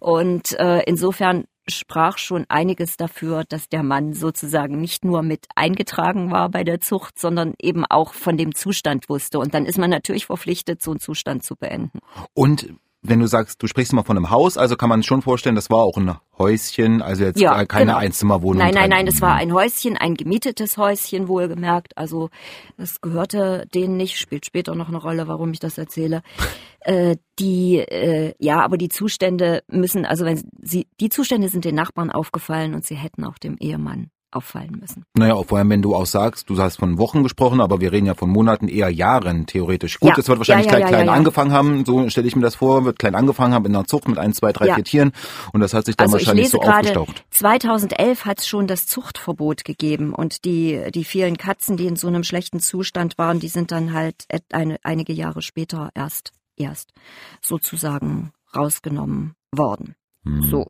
Und 0.00 0.58
äh, 0.58 0.82
insofern 0.86 1.44
sprach 1.68 2.18
schon 2.18 2.44
einiges 2.48 2.96
dafür, 2.96 3.44
dass 3.48 3.68
der 3.68 3.82
Mann 3.82 4.14
sozusagen 4.14 4.80
nicht 4.80 5.04
nur 5.04 5.22
mit 5.22 5.46
eingetragen 5.54 6.30
war 6.30 6.48
bei 6.48 6.64
der 6.64 6.80
Zucht, 6.80 7.18
sondern 7.18 7.54
eben 7.60 7.84
auch 7.86 8.14
von 8.14 8.36
dem 8.36 8.54
Zustand 8.54 9.08
wusste. 9.08 9.38
Und 9.38 9.54
dann 9.54 9.66
ist 9.66 9.78
man 9.78 9.90
natürlich 9.90 10.26
verpflichtet, 10.26 10.82
so 10.82 10.90
einen 10.90 11.00
Zustand 11.00 11.44
zu 11.44 11.54
beenden. 11.54 12.00
Und 12.34 12.74
wenn 13.02 13.18
du 13.18 13.26
sagst, 13.26 13.60
du 13.60 13.66
sprichst 13.66 13.92
mal 13.92 14.04
von 14.04 14.16
einem 14.16 14.30
Haus, 14.30 14.56
also 14.56 14.76
kann 14.76 14.88
man 14.88 15.02
schon 15.02 15.22
vorstellen, 15.22 15.56
das 15.56 15.70
war 15.70 15.78
auch 15.78 15.96
ein 15.96 16.16
Häuschen, 16.38 17.02
also 17.02 17.24
jetzt 17.24 17.40
ja, 17.40 17.64
keine 17.64 17.86
genau. 17.86 17.98
Einzimmerwohnung. 17.98 18.58
Nein, 18.58 18.74
nein, 18.74 18.90
nein, 18.90 19.06
das 19.06 19.20
war 19.20 19.34
ein 19.34 19.52
Häuschen, 19.52 19.96
ein 19.96 20.14
gemietetes 20.14 20.76
Häuschen, 20.76 21.26
wohlgemerkt. 21.26 21.98
Also 21.98 22.30
das 22.76 23.00
gehörte 23.00 23.66
denen 23.74 23.96
nicht, 23.96 24.18
spielt 24.18 24.46
später 24.46 24.76
noch 24.76 24.88
eine 24.88 24.98
Rolle, 24.98 25.26
warum 25.26 25.52
ich 25.52 25.58
das 25.58 25.78
erzähle. 25.78 26.22
äh, 26.80 27.16
die, 27.40 27.78
äh, 27.78 28.34
ja, 28.38 28.60
aber 28.60 28.78
die 28.78 28.88
Zustände 28.88 29.64
müssen, 29.66 30.06
also 30.06 30.24
wenn 30.24 30.40
sie, 30.62 30.86
die 31.00 31.08
Zustände 31.08 31.48
sind 31.48 31.64
den 31.64 31.74
Nachbarn 31.74 32.10
aufgefallen 32.10 32.74
und 32.74 32.84
sie 32.84 32.94
hätten 32.94 33.24
auch 33.24 33.38
dem 33.38 33.56
Ehemann 33.58 34.10
auffallen 34.32 34.78
müssen. 34.80 35.04
Naja, 35.16 35.40
vor 35.42 35.58
allem 35.58 35.70
wenn 35.70 35.82
du 35.82 35.94
auch 35.94 36.06
sagst, 36.06 36.48
du 36.50 36.58
hast 36.58 36.76
von 36.76 36.98
Wochen 36.98 37.22
gesprochen, 37.22 37.60
aber 37.60 37.80
wir 37.80 37.92
reden 37.92 38.06
ja 38.06 38.14
von 38.14 38.30
Monaten, 38.30 38.68
eher 38.68 38.88
Jahren 38.88 39.46
theoretisch. 39.46 40.00
Gut, 40.00 40.16
es 40.18 40.28
wird 40.28 40.38
wahrscheinlich 40.38 40.66
ja, 40.66 40.78
ja, 40.78 40.86
klein, 40.86 41.04
klein 41.04 41.08
angefangen 41.08 41.52
haben, 41.52 41.84
so 41.84 42.08
stelle 42.08 42.26
ich 42.26 42.36
mir 42.36 42.42
das 42.42 42.56
vor, 42.56 42.84
wird 42.84 42.98
klein 42.98 43.14
angefangen 43.14 43.54
haben 43.54 43.66
in 43.66 43.72
der 43.72 43.84
Zucht 43.84 44.08
mit 44.08 44.18
ein, 44.18 44.32
zwei, 44.32 44.52
drei, 44.52 44.74
vier 44.74 44.84
Tieren 44.84 45.12
und 45.52 45.60
das 45.60 45.74
hat 45.74 45.86
sich 45.86 45.96
dann 45.96 46.06
also 46.06 46.14
wahrscheinlich 46.14 46.48
so 46.48 46.58
grade, 46.58 46.98
aufgestaucht. 46.98 47.24
2011 47.30 48.24
hat 48.24 48.40
es 48.40 48.46
schon 48.46 48.66
das 48.66 48.86
Zuchtverbot 48.86 49.64
gegeben 49.64 50.14
und 50.14 50.44
die, 50.44 50.82
die 50.94 51.04
vielen 51.04 51.36
Katzen, 51.36 51.76
die 51.76 51.86
in 51.86 51.96
so 51.96 52.08
einem 52.08 52.24
schlechten 52.24 52.60
Zustand 52.60 53.18
waren, 53.18 53.40
die 53.40 53.48
sind 53.48 53.70
dann 53.72 53.92
halt 53.92 54.24
eine, 54.52 54.78
einige 54.82 55.12
Jahre 55.12 55.42
später 55.42 55.90
erst, 55.94 56.32
erst 56.56 56.92
sozusagen 57.40 58.32
rausgenommen 58.54 59.34
worden. 59.54 59.94
Mhm. 60.24 60.42
So. 60.42 60.66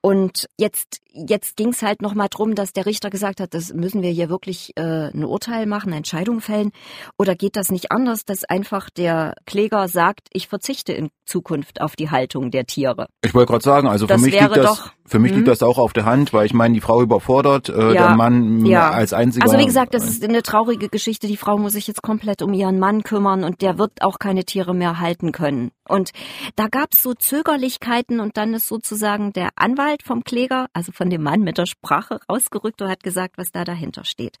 Und 0.00 0.48
jetzt, 0.56 1.00
jetzt 1.12 1.56
ging 1.56 1.68
es 1.68 1.82
halt 1.82 2.00
nochmal 2.00 2.28
drum, 2.30 2.54
dass 2.54 2.72
der 2.72 2.86
Richter 2.86 3.10
gesagt 3.10 3.40
hat, 3.40 3.54
das 3.54 3.72
müssen 3.72 4.02
wir 4.02 4.10
hier 4.10 4.30
wirklich 4.30 4.72
äh, 4.76 5.10
ein 5.10 5.24
Urteil 5.24 5.66
machen, 5.66 5.88
eine 5.88 5.98
Entscheidung 5.98 6.40
fällen. 6.40 6.72
Oder 7.18 7.34
geht 7.34 7.56
das 7.56 7.70
nicht 7.70 7.92
anders, 7.92 8.24
dass 8.24 8.44
einfach 8.44 8.88
der 8.90 9.34
Kläger 9.46 9.88
sagt, 9.88 10.28
ich 10.32 10.48
verzichte 10.48 10.92
in 10.92 11.10
Zukunft 11.26 11.80
auf 11.80 11.96
die 11.96 12.10
Haltung 12.10 12.50
der 12.50 12.64
Tiere? 12.66 13.08
Ich 13.22 13.34
wollte 13.34 13.52
gerade 13.52 13.64
sagen, 13.64 13.88
also 13.88 14.06
für 14.06 14.18
mich, 14.18 14.32
liegt 14.32 14.56
das, 14.56 14.90
Für 15.10 15.18
mich 15.18 15.32
liegt 15.32 15.48
Hm? 15.48 15.50
das 15.52 15.62
auch 15.64 15.76
auf 15.78 15.92
der 15.92 16.04
Hand, 16.04 16.32
weil 16.32 16.46
ich 16.46 16.54
meine, 16.54 16.72
die 16.72 16.80
Frau 16.80 17.02
überfordert, 17.02 17.68
äh, 17.68 17.94
Ja, 17.94 18.06
der 18.06 18.16
Mann 18.16 18.64
ja. 18.64 18.90
als 18.90 19.12
einziger. 19.12 19.44
Also 19.44 19.58
wie 19.58 19.66
gesagt, 19.66 19.92
das 19.92 20.08
ist 20.08 20.22
eine 20.22 20.40
traurige 20.42 20.88
Geschichte. 20.88 21.26
Die 21.26 21.36
Frau 21.36 21.58
muss 21.58 21.72
sich 21.72 21.88
jetzt 21.88 22.00
komplett 22.00 22.42
um 22.42 22.52
ihren 22.52 22.78
Mann 22.78 23.02
kümmern 23.02 23.42
und 23.42 23.60
der 23.60 23.76
wird 23.76 24.02
auch 24.02 24.20
keine 24.20 24.44
Tiere 24.44 24.72
mehr 24.72 25.00
halten 25.00 25.32
können. 25.32 25.72
Und 25.88 26.10
da 26.54 26.68
gab 26.68 26.92
es 26.92 27.02
so 27.02 27.12
Zögerlichkeiten 27.14 28.20
und 28.20 28.36
dann 28.36 28.54
ist 28.54 28.68
sozusagen 28.68 29.32
der 29.32 29.48
Anwalt 29.56 30.04
vom 30.04 30.22
Kläger, 30.22 30.66
also 30.74 30.92
von 30.92 31.10
dem 31.10 31.24
Mann 31.24 31.40
mit 31.40 31.58
der 31.58 31.66
Sprache 31.66 32.20
rausgerückt 32.30 32.80
und 32.80 32.88
hat 32.88 33.02
gesagt, 33.02 33.36
was 33.36 33.50
da 33.50 33.64
dahinter 33.64 34.04
steht. 34.04 34.36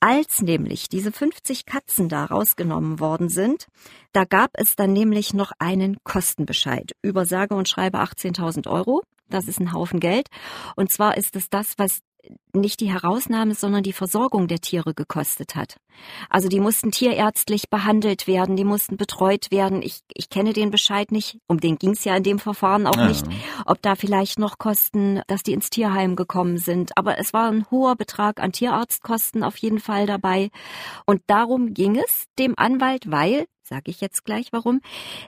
Als 0.00 0.42
nämlich 0.42 0.90
diese 0.90 1.12
50 1.12 1.64
Katzen 1.64 2.10
da 2.10 2.26
rausgenommen 2.26 3.00
worden 3.00 3.30
sind, 3.30 3.68
da 4.12 4.24
gab 4.24 4.50
es 4.52 4.76
dann 4.76 4.92
nämlich 4.92 5.32
noch 5.32 5.52
einen 5.58 5.96
Kostenbescheid 6.04 6.92
über 7.00 7.24
sage 7.24 7.54
und 7.54 7.70
schreibe 7.70 8.00
18.000 8.00 8.68
Euro. 8.68 9.00
Das 9.30 9.48
ist 9.48 9.60
ein 9.60 9.72
Haufen 9.72 10.00
Geld. 10.00 10.28
Und 10.76 10.90
zwar 10.90 11.16
ist 11.16 11.36
es 11.36 11.48
das, 11.48 11.74
was 11.78 12.00
nicht 12.52 12.80
die 12.80 12.92
Herausnahme, 12.92 13.54
sondern 13.54 13.82
die 13.82 13.92
Versorgung 13.92 14.46
der 14.46 14.60
Tiere 14.60 14.94
gekostet 14.94 15.54
hat. 15.54 15.76
Also 16.28 16.48
die 16.48 16.60
mussten 16.60 16.90
tierärztlich 16.90 17.70
behandelt 17.70 18.26
werden, 18.26 18.56
die 18.56 18.64
mussten 18.64 18.96
betreut 18.96 19.50
werden. 19.50 19.82
Ich, 19.82 20.00
ich 20.12 20.28
kenne 20.28 20.52
den 20.52 20.70
Bescheid 20.70 21.12
nicht, 21.12 21.38
um 21.46 21.60
den 21.60 21.76
ging 21.78 21.92
es 21.92 22.04
ja 22.04 22.16
in 22.16 22.22
dem 22.22 22.38
Verfahren 22.38 22.86
auch 22.86 22.96
Ja. 22.96 23.08
nicht, 23.08 23.24
ob 23.66 23.80
da 23.82 23.94
vielleicht 23.94 24.38
noch 24.38 24.58
Kosten, 24.58 25.22
dass 25.28 25.42
die 25.42 25.52
ins 25.52 25.70
Tierheim 25.70 26.16
gekommen 26.16 26.58
sind. 26.58 26.96
Aber 26.96 27.18
es 27.18 27.32
war 27.32 27.50
ein 27.50 27.66
hoher 27.70 27.96
Betrag 27.96 28.40
an 28.40 28.52
Tierarztkosten 28.52 29.42
auf 29.42 29.56
jeden 29.56 29.80
Fall 29.80 30.06
dabei. 30.06 30.50
Und 31.06 31.22
darum 31.26 31.72
ging 31.72 31.96
es 31.96 32.24
dem 32.38 32.54
Anwalt, 32.56 33.10
weil 33.10 33.46
sage 33.70 33.90
ich 33.90 34.00
jetzt 34.00 34.24
gleich 34.24 34.48
warum, 34.50 34.80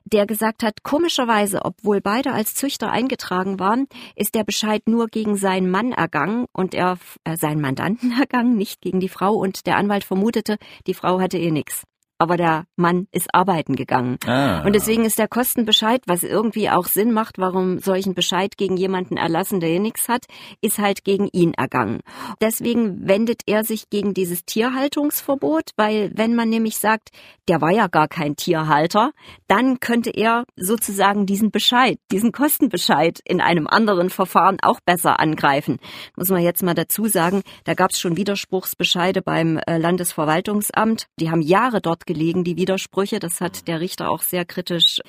der 0.05 0.27
gesagt 0.27 0.63
hat, 0.63 0.83
komischerweise, 0.83 1.65
obwohl 1.65 2.01
beide 2.01 2.33
als 2.33 2.55
Züchter 2.55 2.91
eingetragen 2.91 3.61
waren, 3.61 3.87
ist 4.17 4.35
der 4.35 4.45
Bescheid 4.45 4.83
nur 4.87 5.07
gegen 5.07 5.37
seinen 5.37 5.71
Mann 5.71 5.93
ergangen 5.93 6.47
und 6.53 6.75
er 6.75 6.99
äh, 7.25 7.37
seinen 7.37 7.61
Mandanten 7.61 8.13
ergangen, 8.21 8.57
nicht 8.57 8.81
gegen 8.81 9.01
die 9.01 9.09
Frau 9.09 9.35
und 9.35 9.67
der 9.67 9.77
Anwalt 9.77 10.05
vermutete, 10.05 10.59
die 10.87 10.95
Frau 10.95 11.21
hatte 11.21 11.39
eh 11.39 11.51
nix. 11.51 11.85
Aber 12.23 12.37
der 12.37 12.67
Mann 12.77 13.09
ist 13.11 13.35
arbeiten 13.35 13.75
gegangen. 13.75 14.17
Ah. 14.25 14.63
Und 14.65 14.77
deswegen 14.77 15.05
ist 15.05 15.19
der 15.19 15.27
Kostenbescheid, 15.27 16.03
was 16.07 16.23
irgendwie 16.23 16.71
auch 16.71 16.87
Sinn 16.87 17.11
macht, 17.11 17.39
warum 17.39 17.81
solchen 17.81 18.15
Bescheid 18.15 18.57
gegen 18.57 18.77
jemanden 18.77 19.17
erlassen, 19.17 19.59
der 19.59 19.71
hier 19.71 19.81
nichts 19.81 20.09
hat, 20.09 20.27
ist 20.61 20.79
halt 20.79 21.03
gegen 21.03 21.27
ihn 21.33 21.53
ergangen. 21.53 21.99
Deswegen 22.41 23.09
wendet 23.09 23.43
er 23.47 23.65
sich 23.65 23.91
gegen 23.91 24.15
dieses 24.15 24.45
Tierhaltungsverbot, 24.45 25.71
weil 25.75 26.13
wenn 26.15 26.37
man 26.37 26.49
nämlich 26.49 26.77
sagt, 26.77 27.09
der 27.49 27.61
war 27.61 27.73
ja 27.73 27.89
gar 27.89 28.07
kein 28.07 28.37
Tierhalter, 28.37 29.11
dann 29.49 29.81
könnte 29.81 30.11
er 30.11 30.45
sozusagen 30.55 31.27
diesen 31.27 31.51
Bescheid, 31.51 31.99
diesen 32.13 32.31
Kostenbescheid 32.31 33.19
in 33.25 33.41
einem 33.41 33.67
anderen 33.67 34.11
Verfahren 34.11 34.59
auch 34.63 34.79
besser 34.85 35.19
angreifen. 35.19 35.79
Muss 36.17 36.29
man 36.29 36.43
jetzt 36.43 36.63
mal 36.63 36.75
dazu 36.75 37.07
sagen, 37.07 37.43
da 37.65 37.75
gab 37.75 37.91
es 37.91 37.99
schon 37.99 38.17
Widerspruchsbescheide 38.17 39.23
beim 39.23 39.59
äh, 39.67 39.77
Landesverwaltungsamt. 39.77 41.09
Die 41.19 41.33
haben 41.33 41.43
Jahre 41.43 41.81
dort 41.81 42.07
gelegen, 42.13 42.45
die 42.45 42.57
Widersprüche. 42.57 43.19
Das 43.19 43.41
hat 43.41 43.69
der 43.69 43.81
Richter 43.81 44.11
auch 44.11 44.23
sehr 44.23 44.45
kritisch 44.45 45.01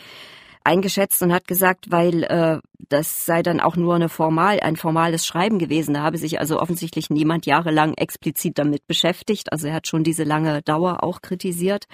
eingeschätzt 0.63 1.21
und 1.21 1.33
hat 1.33 1.47
gesagt, 1.47 1.91
weil 1.91 2.23
äh, 2.23 2.59
das 2.89 3.25
sei 3.25 3.43
dann 3.43 3.59
auch 3.59 3.75
nur 3.75 3.95
eine 3.95 4.09
formal, 4.09 4.59
ein 4.59 4.75
formales 4.75 5.25
Schreiben 5.25 5.59
gewesen. 5.59 5.93
Da 5.93 6.03
habe 6.03 6.17
sich 6.17 6.39
also 6.39 6.59
offensichtlich 6.59 7.09
niemand 7.09 7.45
jahrelang 7.45 7.93
explizit 7.95 8.57
damit 8.57 8.87
beschäftigt. 8.87 9.51
Also 9.51 9.67
er 9.67 9.75
hat 9.75 9.87
schon 9.87 10.03
diese 10.03 10.23
lange 10.23 10.61
Dauer 10.61 11.03
auch 11.03 11.21
kritisiert. 11.21 11.85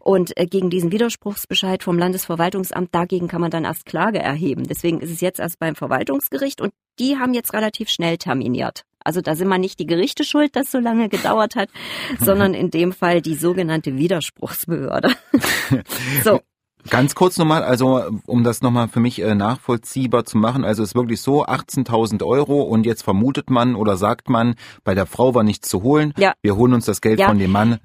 Und 0.00 0.36
äh, 0.36 0.46
gegen 0.46 0.70
diesen 0.70 0.92
Widerspruchsbescheid 0.92 1.82
vom 1.82 1.98
Landesverwaltungsamt, 1.98 2.94
dagegen 2.94 3.28
kann 3.28 3.40
man 3.40 3.50
dann 3.50 3.64
erst 3.64 3.86
Klage 3.86 4.18
erheben. 4.18 4.64
Deswegen 4.64 5.00
ist 5.00 5.10
es 5.10 5.20
jetzt 5.20 5.40
erst 5.40 5.58
beim 5.58 5.74
Verwaltungsgericht 5.74 6.60
und 6.60 6.72
die 6.98 7.18
haben 7.18 7.34
jetzt 7.34 7.52
relativ 7.52 7.90
schnell 7.90 8.16
terminiert. 8.16 8.84
Also 9.06 9.20
da 9.20 9.34
sind 9.36 9.48
wir 9.48 9.58
nicht 9.58 9.78
die 9.78 9.86
Gerichte 9.86 10.24
schuld, 10.24 10.56
dass 10.56 10.70
so 10.70 10.78
lange 10.78 11.08
gedauert 11.08 11.56
hat, 11.56 11.70
sondern 12.20 12.52
in 12.54 12.70
dem 12.70 12.92
Fall 12.92 13.22
die 13.22 13.34
sogenannte 13.36 13.96
Widerspruchsbehörde. 13.96 15.14
so. 16.24 16.40
Ganz 16.88 17.16
kurz 17.16 17.36
nochmal, 17.36 17.64
also 17.64 18.04
um 18.26 18.44
das 18.44 18.62
nochmal 18.62 18.86
für 18.86 19.00
mich 19.00 19.20
äh, 19.20 19.34
nachvollziehbar 19.34 20.24
zu 20.24 20.38
machen, 20.38 20.64
also 20.64 20.84
es 20.84 20.90
ist 20.90 20.94
wirklich 20.94 21.20
so 21.20 21.44
18.000 21.44 22.24
Euro 22.24 22.62
und 22.62 22.86
jetzt 22.86 23.02
vermutet 23.02 23.50
man 23.50 23.74
oder 23.74 23.96
sagt 23.96 24.30
man, 24.30 24.54
bei 24.84 24.94
der 24.94 25.06
Frau 25.06 25.34
war 25.34 25.42
nichts 25.42 25.68
zu 25.68 25.82
holen, 25.82 26.14
Ja. 26.16 26.34
wir 26.42 26.54
holen 26.54 26.74
uns 26.74 26.84
das 26.84 27.00
Geld 27.00 27.18
Ja. 27.18 27.26
von 27.26 27.40
dem 27.40 27.50
Mann. 27.50 27.80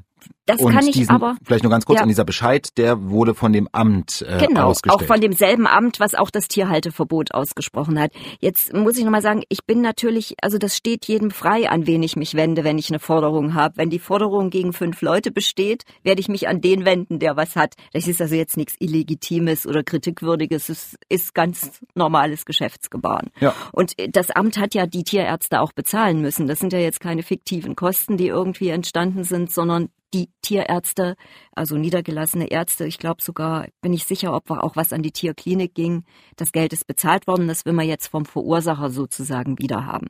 Das 0.48 0.60
und 0.60 0.74
kann 0.74 0.86
ich 0.88 0.94
diesen, 0.94 1.12
aber. 1.14 1.36
vielleicht 1.46 1.64
nur 1.64 1.70
ganz 1.72 1.86
kurz 1.86 1.98
Ja. 2.00 2.04
an 2.04 2.08
dieser 2.10 2.26
Bescheid, 2.26 2.70
der 2.78 3.10
wurde 3.10 3.36
von 3.36 3.54
dem 3.54 3.70
Amt 3.72 4.26
äh, 4.28 4.46
Genau, 4.46 4.70
ausgestellt. 4.70 5.02
auch 5.02 5.06
von 5.06 5.22
demselben 5.22 5.68
Amt, 5.68 6.00
was 6.00 6.16
auch 6.16 6.32
das 6.32 6.48
Tierhalteverbot 6.48 7.34
ausgesprochen 7.34 8.00
hat. 8.00 8.12
Jetzt 8.40 8.74
muss 8.74 8.98
ich 8.98 9.04
nochmal 9.04 9.22
sagen, 9.22 9.44
ich 9.50 9.66
bin 9.66 9.82
natürlich, 9.82 10.36
also 10.42 10.58
das 10.58 10.76
steht 10.76 11.06
jedem 11.06 11.30
frei, 11.30 11.70
an 11.70 11.86
wen 11.86 12.02
ich 12.02 12.16
mich 12.16 12.34
wende, 12.34 12.64
wenn 12.64 12.80
ich 12.80 12.90
eine 12.90 13.00
Forderung 13.00 13.54
habe. 13.54 13.78
Wenn 13.78 13.90
die 13.92 14.00
Forderung 14.00 14.50
gegen 14.50 14.74
fünf 14.74 15.02
Leute 15.02 15.32
besteht, 15.32 15.84
werde 16.04 16.22
ich 16.22 16.28
mich 16.28 16.48
an 16.48 16.60
den 16.60 16.86
wenden, 16.86 17.20
der 17.20 17.38
was 17.38 17.56
hat. 17.56 17.76
Das 17.94 18.08
ist 18.08 18.20
also 18.20 18.34
jetzt 18.36 18.58
nichts 18.58 18.76
Illegitimes 18.80 19.68
oder 19.68 19.84
Kritikwürdiges, 19.84 20.70
es 20.70 20.96
ist 21.08 21.36
ganz 21.36 21.82
normales 21.94 22.46
Geschäftsgebaren. 22.46 23.30
Ja. 23.40 23.54
Und 23.74 23.94
das 24.10 24.32
Amt 24.32 24.58
hat 24.58 24.74
ja 24.74 24.88
die 24.88 25.04
Tierärzte 25.04 25.62
auch 25.62 25.72
bezahlen 25.72 26.20
müssen. 26.22 26.48
Das 26.48 26.60
sind 26.60 26.74
ja 26.74 26.80
jetzt 26.80 27.00
keine 27.00 27.22
fiktiven 27.24 27.76
Kosten, 27.76 28.18
die 28.18 28.28
irgendwie 28.28 28.70
entstanden 28.70 29.24
sind, 29.24 29.52
sondern 29.52 29.90
die 30.14 30.30
Tierärzte, 30.42 31.16
also 31.56 31.78
niedergelassene 31.78 32.48
Ärzte, 32.52 32.86
ich 32.86 32.98
glaube 32.98 33.22
sogar, 33.22 33.68
bin 33.82 33.94
ich 33.94 34.06
sicher, 34.06 34.34
ob 34.34 34.50
auch 34.52 34.76
was 34.76 34.94
an 34.94 35.02
die 35.04 35.12
Tierklinik 35.12 35.74
ging. 35.74 36.04
Das 36.36 36.52
Geld 36.52 36.74
ist 36.74 36.88
bezahlt 36.88 37.28
worden, 37.28 37.48
das 37.48 37.66
will 37.66 37.74
man 37.74 37.88
jetzt 37.88 38.08
vom 38.08 38.26
Verursacher 38.26 38.90
sozusagen 38.90 39.58
wieder 39.60 39.86
haben. 39.86 40.08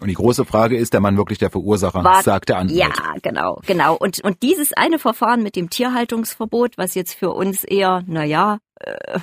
und 0.00 0.08
die 0.08 0.14
große 0.14 0.44
Frage 0.44 0.76
ist, 0.76 0.94
der 0.94 1.00
Mann 1.00 1.16
wirklich 1.16 1.38
der 1.38 1.50
Verursacher, 1.50 2.02
War- 2.02 2.22
sagt 2.22 2.48
der 2.48 2.58
Anwalt. 2.58 2.76
Ja, 2.78 2.90
genau, 3.22 3.60
genau. 3.66 3.94
Und, 3.96 4.24
und 4.24 4.42
dieses 4.42 4.72
eine 4.72 4.98
Verfahren 4.98 5.42
mit 5.42 5.54
dem 5.54 5.68
Tierhaltungsverbot, 5.70 6.78
was 6.78 6.94
jetzt 6.94 7.14
für 7.14 7.30
uns 7.30 7.62
eher, 7.64 8.02
na 8.06 8.24
ja, 8.24 8.58
äh, 8.80 9.18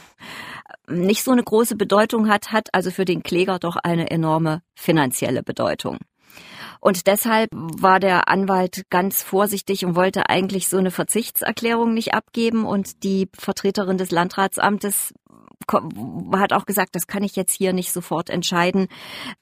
nicht 0.88 1.24
so 1.24 1.32
eine 1.32 1.44
große 1.44 1.76
Bedeutung 1.76 2.30
hat, 2.30 2.52
hat 2.52 2.70
also 2.74 2.92
für 2.92 3.06
den 3.06 3.24
Kläger 3.24 3.60
doch 3.60 3.76
eine 3.78 4.10
enorme 4.12 4.62
finanzielle 4.76 5.44
Bedeutung. 5.44 5.98
Und 6.80 7.08
deshalb 7.08 7.50
war 7.54 8.00
der 8.00 8.30
Anwalt 8.30 8.84
ganz 8.90 9.24
vorsichtig 9.24 9.86
und 9.86 9.96
wollte 9.96 10.30
eigentlich 10.30 10.70
so 10.70 10.78
eine 10.78 10.92
Verzichtserklärung 10.92 11.94
nicht 11.94 12.14
abgeben. 12.14 12.66
Und 12.66 13.04
die 13.04 13.30
Vertreterin 13.38 13.98
des 13.98 14.12
Landratsamtes 14.12 15.14
hat 16.34 16.54
auch 16.54 16.66
gesagt, 16.66 16.96
das 16.96 17.08
kann 17.08 17.24
ich 17.24 17.36
jetzt 17.36 17.52
hier 17.52 17.74
nicht 17.74 17.92
sofort 17.92 18.30
entscheiden. 18.30 18.88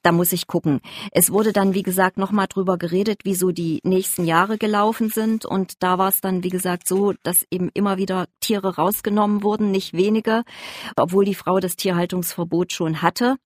Da 0.01 0.11
muss 0.11 0.33
ich 0.33 0.47
gucken. 0.47 0.81
Es 1.11 1.31
wurde 1.31 1.53
dann, 1.53 1.73
wie 1.73 1.83
gesagt, 1.83 2.17
nochmal 2.17 2.47
drüber 2.47 2.77
geredet, 2.77 3.21
wie 3.23 3.35
so 3.35 3.51
die 3.51 3.79
nächsten 3.83 4.25
Jahre 4.25 4.57
gelaufen 4.57 5.09
sind. 5.09 5.45
Und 5.45 5.83
da 5.83 5.97
war 5.97 6.09
es 6.09 6.19
dann, 6.19 6.43
wie 6.43 6.49
gesagt, 6.49 6.87
so, 6.87 7.13
dass 7.23 7.45
eben 7.51 7.69
immer 7.73 7.97
wieder 7.97 8.27
Tiere 8.39 8.75
rausgenommen 8.75 9.43
wurden, 9.43 9.71
nicht 9.71 9.93
wenige, 9.93 10.43
obwohl 10.95 11.25
die 11.25 11.35
Frau 11.35 11.59
das 11.59 11.75
Tierhaltungsverbot 11.75 12.73
schon 12.73 13.01
hatte. 13.01 13.37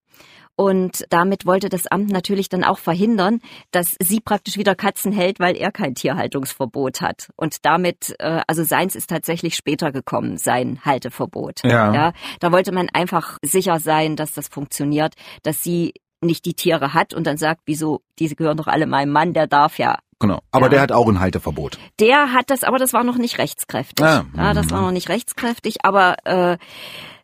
Und 0.55 1.05
damit 1.09 1.45
wollte 1.45 1.69
das 1.69 1.87
Amt 1.87 2.09
natürlich 2.11 2.49
dann 2.49 2.63
auch 2.63 2.77
verhindern, 2.77 3.39
dass 3.71 3.95
sie 3.99 4.19
praktisch 4.19 4.57
wieder 4.57 4.75
Katzen 4.75 5.11
hält, 5.11 5.39
weil 5.39 5.55
er 5.55 5.71
kein 5.71 5.95
Tierhaltungsverbot 5.95 7.01
hat. 7.01 7.29
Und 7.35 7.65
damit, 7.65 8.15
äh, 8.19 8.41
also 8.47 8.63
seins 8.63 8.95
ist 8.95 9.09
tatsächlich 9.09 9.55
später 9.55 9.91
gekommen, 9.91 10.37
sein 10.37 10.79
Halteverbot. 10.85 11.61
Ja. 11.63 11.93
ja. 11.93 12.13
Da 12.39 12.51
wollte 12.51 12.71
man 12.71 12.89
einfach 12.89 13.37
sicher 13.43 13.79
sein, 13.79 14.15
dass 14.15 14.33
das 14.33 14.47
funktioniert, 14.49 15.15
dass 15.43 15.63
sie 15.63 15.93
nicht 16.23 16.45
die 16.45 16.53
Tiere 16.53 16.93
hat 16.93 17.13
und 17.15 17.25
dann 17.25 17.37
sagt, 17.37 17.61
wieso, 17.65 18.01
diese 18.19 18.35
gehören 18.35 18.57
doch 18.57 18.67
alle 18.67 18.85
meinem 18.85 19.11
Mann, 19.11 19.33
der 19.33 19.47
darf 19.47 19.79
ja. 19.79 19.97
Genau. 20.19 20.39
Aber 20.51 20.65
Ja. 20.67 20.69
der 20.69 20.81
hat 20.81 20.91
auch 20.91 21.07
ein 21.07 21.19
Halteverbot. 21.19 21.79
Der 21.99 22.31
hat 22.33 22.51
das, 22.51 22.63
aber 22.63 22.77
das 22.77 22.93
war 22.93 23.03
noch 23.03 23.17
nicht 23.17 23.39
rechtskräftig. 23.39 24.05
Ah, 24.05 24.25
ja, 24.37 24.53
das 24.53 24.69
war 24.69 24.81
noch 24.81 24.91
nicht 24.91 25.09
rechtskräftig, 25.09 25.77
aber 25.83 26.17
äh, 26.25 26.57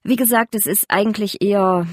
wie 0.07 0.15
gesagt, 0.15 0.55
es 0.55 0.65
ist 0.65 0.85
eigentlich 0.87 1.41
eher, 1.41 1.85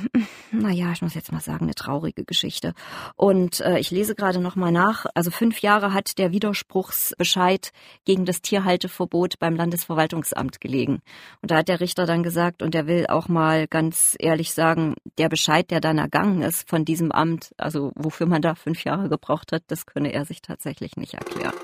naja, 0.52 0.92
ich 0.92 1.02
muss 1.02 1.14
jetzt 1.14 1.32
mal 1.32 1.40
sagen, 1.40 1.64
eine 1.64 1.74
traurige 1.74 2.24
Geschichte. 2.24 2.72
Und 3.16 3.60
äh, 3.60 3.80
ich 3.80 3.90
lese 3.90 4.14
gerade 4.14 4.38
noch 4.38 4.54
mal 4.54 4.70
nach. 4.70 5.06
Also 5.14 5.32
fünf 5.32 5.58
Jahre 5.62 5.92
hat 5.92 6.16
der 6.18 6.30
Widerspruchsbescheid 6.30 7.72
gegen 8.04 8.24
das 8.24 8.40
Tierhalteverbot 8.40 9.40
beim 9.40 9.56
Landesverwaltungsamt 9.56 10.60
gelegen. 10.60 11.00
Und 11.42 11.50
da 11.50 11.56
hat 11.56 11.68
der 11.68 11.80
Richter 11.80 12.06
dann 12.06 12.22
gesagt, 12.22 12.62
und 12.62 12.76
er 12.76 12.86
will 12.86 13.08
auch 13.08 13.26
mal 13.26 13.66
ganz 13.66 14.14
ehrlich 14.20 14.54
sagen, 14.54 14.94
der 15.18 15.28
Bescheid, 15.28 15.68
der 15.72 15.80
dann 15.80 15.98
ergangen 15.98 16.42
ist 16.42 16.68
von 16.68 16.84
diesem 16.84 17.10
Amt, 17.10 17.50
also 17.58 17.90
wofür 17.96 18.28
man 18.28 18.42
da 18.42 18.54
fünf 18.54 18.84
Jahre 18.84 19.08
gebraucht 19.08 19.50
hat, 19.50 19.64
das 19.66 19.86
könne 19.86 20.12
er 20.12 20.24
sich 20.24 20.40
tatsächlich 20.40 20.96
nicht 20.96 21.14
erklären. 21.14 21.54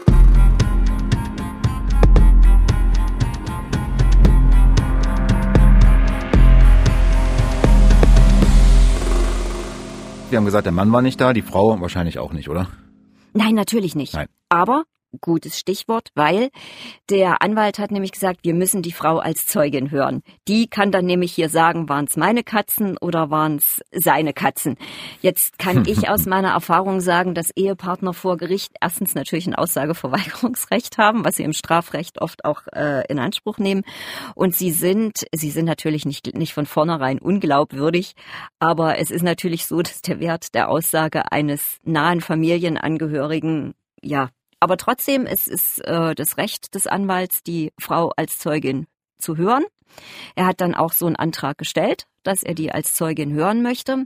Wir 10.31 10.39
haben 10.39 10.45
gesagt, 10.45 10.67
der 10.67 10.73
Mann 10.73 10.93
war 10.93 11.03
nicht 11.03 11.21
da, 11.21 11.33
die 11.33 11.43
Frau 11.43 11.81
wahrscheinlich 11.81 12.19
auch 12.19 12.33
nicht, 12.33 12.49
oder? 12.49 12.69
Nein, 13.33 13.55
natürlich 13.55 13.95
nicht. 13.97 14.15
Nein. 14.15 14.27
Aber 14.49 14.85
gutes 15.21 15.59
Stichwort, 15.59 16.09
weil 16.15 16.51
der 17.09 17.43
Anwalt 17.43 17.79
hat 17.79 17.91
nämlich 17.91 18.13
gesagt, 18.13 18.41
wir 18.43 18.55
müssen 18.55 18.83
die 18.83 18.93
Frau 18.93 19.19
als 19.19 19.47
Zeugin 19.47 19.91
hören. 19.91 20.23
Die 20.49 20.69
kann 20.69 20.93
dann 20.93 21.07
nämlich 21.07 21.33
hier 21.33 21.49
sagen, 21.49 21.89
waren 21.89 22.05
es 22.05 22.17
meine 22.17 22.45
Katzen 22.45 22.97
oder 22.99 23.31
waren 23.31 23.57
es 23.57 23.81
seine 23.91 24.33
Katzen. 24.33 24.77
Jetzt 25.21 25.59
kann 25.59 25.85
ich 25.87 26.09
aus 26.09 26.27
meiner 26.27 26.51
Erfahrung 26.51 27.01
sagen, 27.01 27.35
dass 27.35 27.51
Ehepartner 27.51 28.15
vor 28.15 28.37
Gericht 28.37 28.73
erstens 28.81 29.15
natürlich 29.15 29.47
ein 29.47 29.55
Aussageverweigerungsrecht 29.55 30.99
haben, 30.99 31.25
was 31.25 31.37
sie 31.37 31.45
im 31.45 31.53
Strafrecht 31.53 32.21
oft 32.21 32.45
auch 32.45 32.63
äh, 32.73 33.05
in 33.09 33.19
Anspruch 33.19 33.59
nehmen. 33.59 33.83
Und 34.35 34.55
sie 34.55 34.71
sind, 34.71 35.27
sie 35.33 35.51
sind 35.51 35.65
natürlich 35.65 36.05
nicht, 36.05 36.35
nicht 36.37 36.55
von 36.55 36.67
vornherein 36.67 37.19
unglaubwürdig, 37.19 38.15
aber 38.59 38.99
es 38.99 39.11
ist 39.11 39.23
natürlich 39.23 39.67
so, 39.67 39.83
dass 39.83 40.03
der 40.03 40.21
Wert 40.21 40.55
der 40.55 40.69
Aussage 40.69 41.33
eines 41.33 41.79
nahen 41.85 42.21
Familienangehörigen 42.21 43.75
ja 44.03 44.31
aber 44.61 44.77
trotzdem, 44.77 45.27
es 45.27 45.49
ist 45.49 45.81
äh, 45.87 46.15
das 46.15 46.37
Recht 46.37 46.75
des 46.75 46.87
Anwalts, 46.87 47.43
die 47.43 47.73
Frau 47.79 48.13
als 48.17 48.39
Zeugin 48.39 48.87
zu 49.19 49.37
hören. 49.37 49.65
Er 50.37 50.47
hat 50.47 50.61
dann 50.61 50.75
auch 50.75 50.93
so 50.93 51.07
einen 51.07 51.17
Antrag 51.17 51.59
gestellt, 51.59 52.07
dass 52.23 52.43
er 52.43 52.55
die 52.55 52.71
als 52.71 52.95
Zeugin 52.95 53.33
hören 53.33 53.63
möchte. 53.63 54.05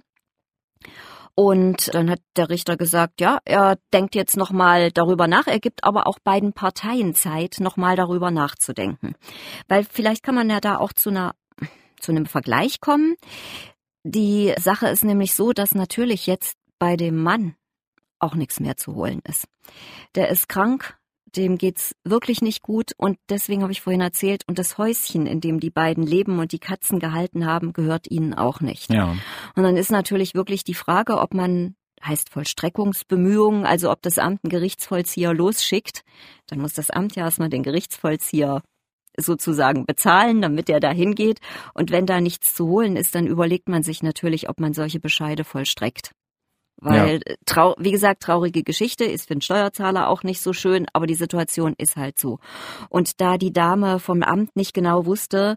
Und 1.37 1.93
dann 1.93 2.09
hat 2.09 2.21
der 2.37 2.49
Richter 2.49 2.77
gesagt, 2.77 3.21
ja, 3.21 3.41
er 3.45 3.77
denkt 3.93 4.15
jetzt 4.15 4.37
nochmal 4.37 4.93
darüber 4.93 5.27
nach. 5.27 5.49
Er 5.49 5.59
gibt 5.59 5.83
aber 5.83 6.07
auch 6.07 6.21
beiden 6.21 6.53
Parteien 6.53 7.15
Zeit, 7.15 7.57
nochmal 7.59 7.97
darüber 7.97 8.31
nachzudenken. 8.31 9.17
Weil 9.67 9.85
vielleicht 9.85 10.23
kann 10.23 10.37
man 10.37 10.49
ja 10.49 10.61
da 10.61 10.79
auch 10.79 10.93
zu 10.93 11.11
einer, 11.11 11.35
zu 11.99 12.13
einem 12.13 12.27
Vergleich 12.27 12.81
kommen. 12.81 13.17
Die 14.05 14.55
Sache 14.61 14.89
ist 14.89 15.05
nämlich 15.05 15.35
so, 15.35 15.53
dass 15.53 15.75
natürlich 15.75 16.27
jetzt 16.29 16.57
bei 16.79 16.97
dem 16.97 17.21
Mann 17.21 17.57
auch 18.19 18.35
nichts 18.35 18.61
mehr 18.61 18.77
zu 18.77 18.95
holen 18.95 19.21
ist. 19.29 19.47
Der 20.15 20.29
ist 20.29 20.49
krank, 20.49 20.97
dem 21.37 21.59
geht's 21.59 21.95
wirklich 22.05 22.43
nicht 22.43 22.63
gut 22.63 22.93
und 22.97 23.19
deswegen 23.29 23.63
habe 23.63 23.73
ich 23.73 23.81
vorhin 23.81 24.01
erzählt 24.01 24.45
und 24.47 24.59
das 24.59 24.79
Häuschen, 24.79 25.27
in 25.27 25.41
dem 25.41 25.61
die 25.61 25.71
beiden 25.71 26.07
leben 26.07 26.39
und 26.39 26.53
die 26.53 26.59
Katzen 26.59 26.99
gehalten 27.01 27.47
haben, 27.47 27.73
gehört 27.73 28.11
ihnen 28.11 28.35
auch 28.35 28.61
nicht. 28.61 28.93
Ja. 28.93 29.17
Und 29.57 29.63
dann 29.63 29.77
ist 29.77 29.91
natürlich 29.91 30.35
wirklich 30.35 30.65
die 30.65 30.75
Frage, 30.75 31.19
ob 31.19 31.35
man 31.35 31.75
heißt 32.03 32.31
Vollstreckungsbemühungen, 32.31 33.65
also 33.65 33.91
ob 33.91 34.03
das 34.03 34.19
Amt 34.19 34.41
einen 34.45 34.51
Gerichtsvollzieher 34.51 35.33
losschickt, 35.33 36.05
dann 36.47 36.61
muss 36.61 36.75
das 36.75 36.91
Amt 36.91 37.17
ja 37.17 37.25
erstmal 37.25 37.49
den 37.49 37.63
Gerichtsvollzieher 37.63 38.63
sozusagen 39.17 39.87
bezahlen, 39.87 40.43
damit 40.43 40.69
er 40.69 40.81
da 40.81 40.91
hingeht. 40.91 41.41
Und 41.73 41.91
wenn 41.91 42.07
da 42.07 42.21
nichts 42.21 42.55
zu 42.55 42.67
holen 42.67 42.97
ist, 42.97 43.15
dann 43.15 43.27
überlegt 43.27 43.69
man 43.69 43.83
sich 43.83 44.03
natürlich, 44.03 44.49
ob 44.49 44.61
man 44.61 44.75
solche 44.75 45.01
Bescheide 45.01 45.45
vollstreckt. 45.45 46.13
Weil, 46.85 47.21
ja. 47.27 47.35
trau 47.47 47.75
wie 47.79 47.91
gesagt, 47.91 48.23
traurige 48.23 48.63
Geschichte 48.63 49.05
ist 49.05 49.29
für 49.29 49.35
den 49.35 49.41
Steuerzahler 49.41 50.09
auch 50.09 50.23
nicht 50.23 50.41
so 50.41 50.53
schön, 50.53 50.87
aber 50.93 51.07
die 51.07 51.15
Situation 51.15 51.75
ist 51.79 51.97
halt 51.97 52.19
so. 52.19 52.39
Und 52.91 53.21
da 53.21 53.39
die 53.39 53.53
Dame 53.53 53.99
vom 53.99 54.23
Amt 54.23 54.55
nicht 54.55 54.75
genau 54.75 55.07
wusste, 55.07 55.57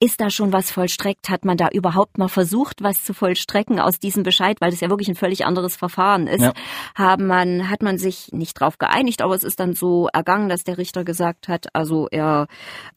ist 0.00 0.20
da 0.20 0.28
schon 0.28 0.52
was 0.52 0.70
vollstreckt? 0.70 1.30
Hat 1.30 1.44
man 1.44 1.56
da 1.56 1.68
überhaupt 1.68 2.18
mal 2.18 2.28
versucht, 2.28 2.82
was 2.82 3.04
zu 3.04 3.14
vollstrecken 3.14 3.80
aus 3.80 3.98
diesem 3.98 4.22
Bescheid, 4.22 4.60
weil 4.60 4.70
das 4.70 4.80
ja 4.80 4.90
wirklich 4.90 5.08
ein 5.08 5.14
völlig 5.14 5.46
anderes 5.46 5.76
Verfahren 5.76 6.26
ist? 6.26 6.42
Ja. 6.42 6.52
Haben 6.94 7.26
man, 7.26 7.70
hat 7.70 7.82
man 7.82 7.96
sich 7.98 8.32
nicht 8.32 8.54
drauf 8.54 8.78
geeinigt, 8.78 9.22
aber 9.22 9.34
es 9.34 9.44
ist 9.44 9.60
dann 9.60 9.74
so 9.74 10.08
ergangen, 10.12 10.48
dass 10.48 10.64
der 10.64 10.78
Richter 10.78 11.04
gesagt 11.04 11.48
hat, 11.48 11.68
also 11.74 12.08
er 12.10 12.48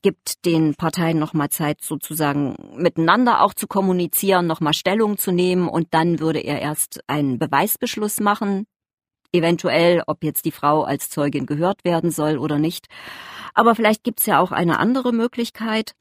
gibt 0.01 0.45
den 0.45 0.75
Parteien 0.75 1.19
nochmal 1.19 1.49
Zeit, 1.49 1.81
sozusagen 1.81 2.55
miteinander 2.75 3.41
auch 3.41 3.53
zu 3.53 3.67
kommunizieren, 3.67 4.47
nochmal 4.47 4.73
Stellung 4.73 5.17
zu 5.17 5.31
nehmen 5.31 5.69
und 5.69 5.87
dann 5.91 6.19
würde 6.19 6.39
er 6.39 6.61
erst 6.61 7.01
einen 7.07 7.39
Beweisbeschluss 7.39 8.19
machen, 8.19 8.65
eventuell, 9.31 10.03
ob 10.07 10.23
jetzt 10.23 10.45
die 10.45 10.51
Frau 10.51 10.83
als 10.83 11.09
Zeugin 11.09 11.45
gehört 11.45 11.83
werden 11.83 12.11
soll 12.11 12.37
oder 12.37 12.57
nicht. 12.57 12.87
Aber 13.53 13.75
vielleicht 13.75 14.03
gibt's 14.03 14.25
ja 14.25 14.39
auch 14.39 14.51
eine 14.51 14.79
andere 14.79 15.11
Möglichkeit. 15.11 15.93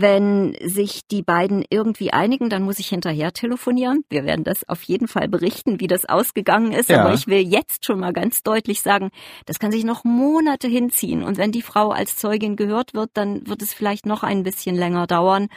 Wenn 0.00 0.56
sich 0.64 1.08
die 1.08 1.22
beiden 1.22 1.64
irgendwie 1.70 2.12
einigen, 2.12 2.48
dann 2.50 2.62
muss 2.62 2.78
ich 2.78 2.86
hinterher 2.86 3.32
telefonieren. 3.32 4.04
Wir 4.08 4.22
werden 4.22 4.44
das 4.44 4.68
auf 4.68 4.84
jeden 4.84 5.08
Fall 5.08 5.26
berichten, 5.26 5.80
wie 5.80 5.88
das 5.88 6.04
ausgegangen 6.04 6.70
ist. 6.70 6.88
Ja. 6.88 7.00
Aber 7.00 7.14
ich 7.14 7.26
will 7.26 7.40
jetzt 7.40 7.84
schon 7.84 7.98
mal 7.98 8.12
ganz 8.12 8.44
deutlich 8.44 8.80
sagen, 8.80 9.10
das 9.46 9.58
kann 9.58 9.72
sich 9.72 9.82
noch 9.82 10.04
Monate 10.04 10.68
hinziehen. 10.68 11.24
Und 11.24 11.36
wenn 11.36 11.50
die 11.50 11.62
Frau 11.62 11.90
als 11.90 12.16
Zeugin 12.16 12.54
gehört 12.54 12.94
wird, 12.94 13.10
dann 13.14 13.44
wird 13.48 13.60
es 13.60 13.74
vielleicht 13.74 14.06
noch 14.06 14.22
ein 14.22 14.44
bisschen 14.44 14.76
länger 14.76 15.08
dauern. 15.08 15.48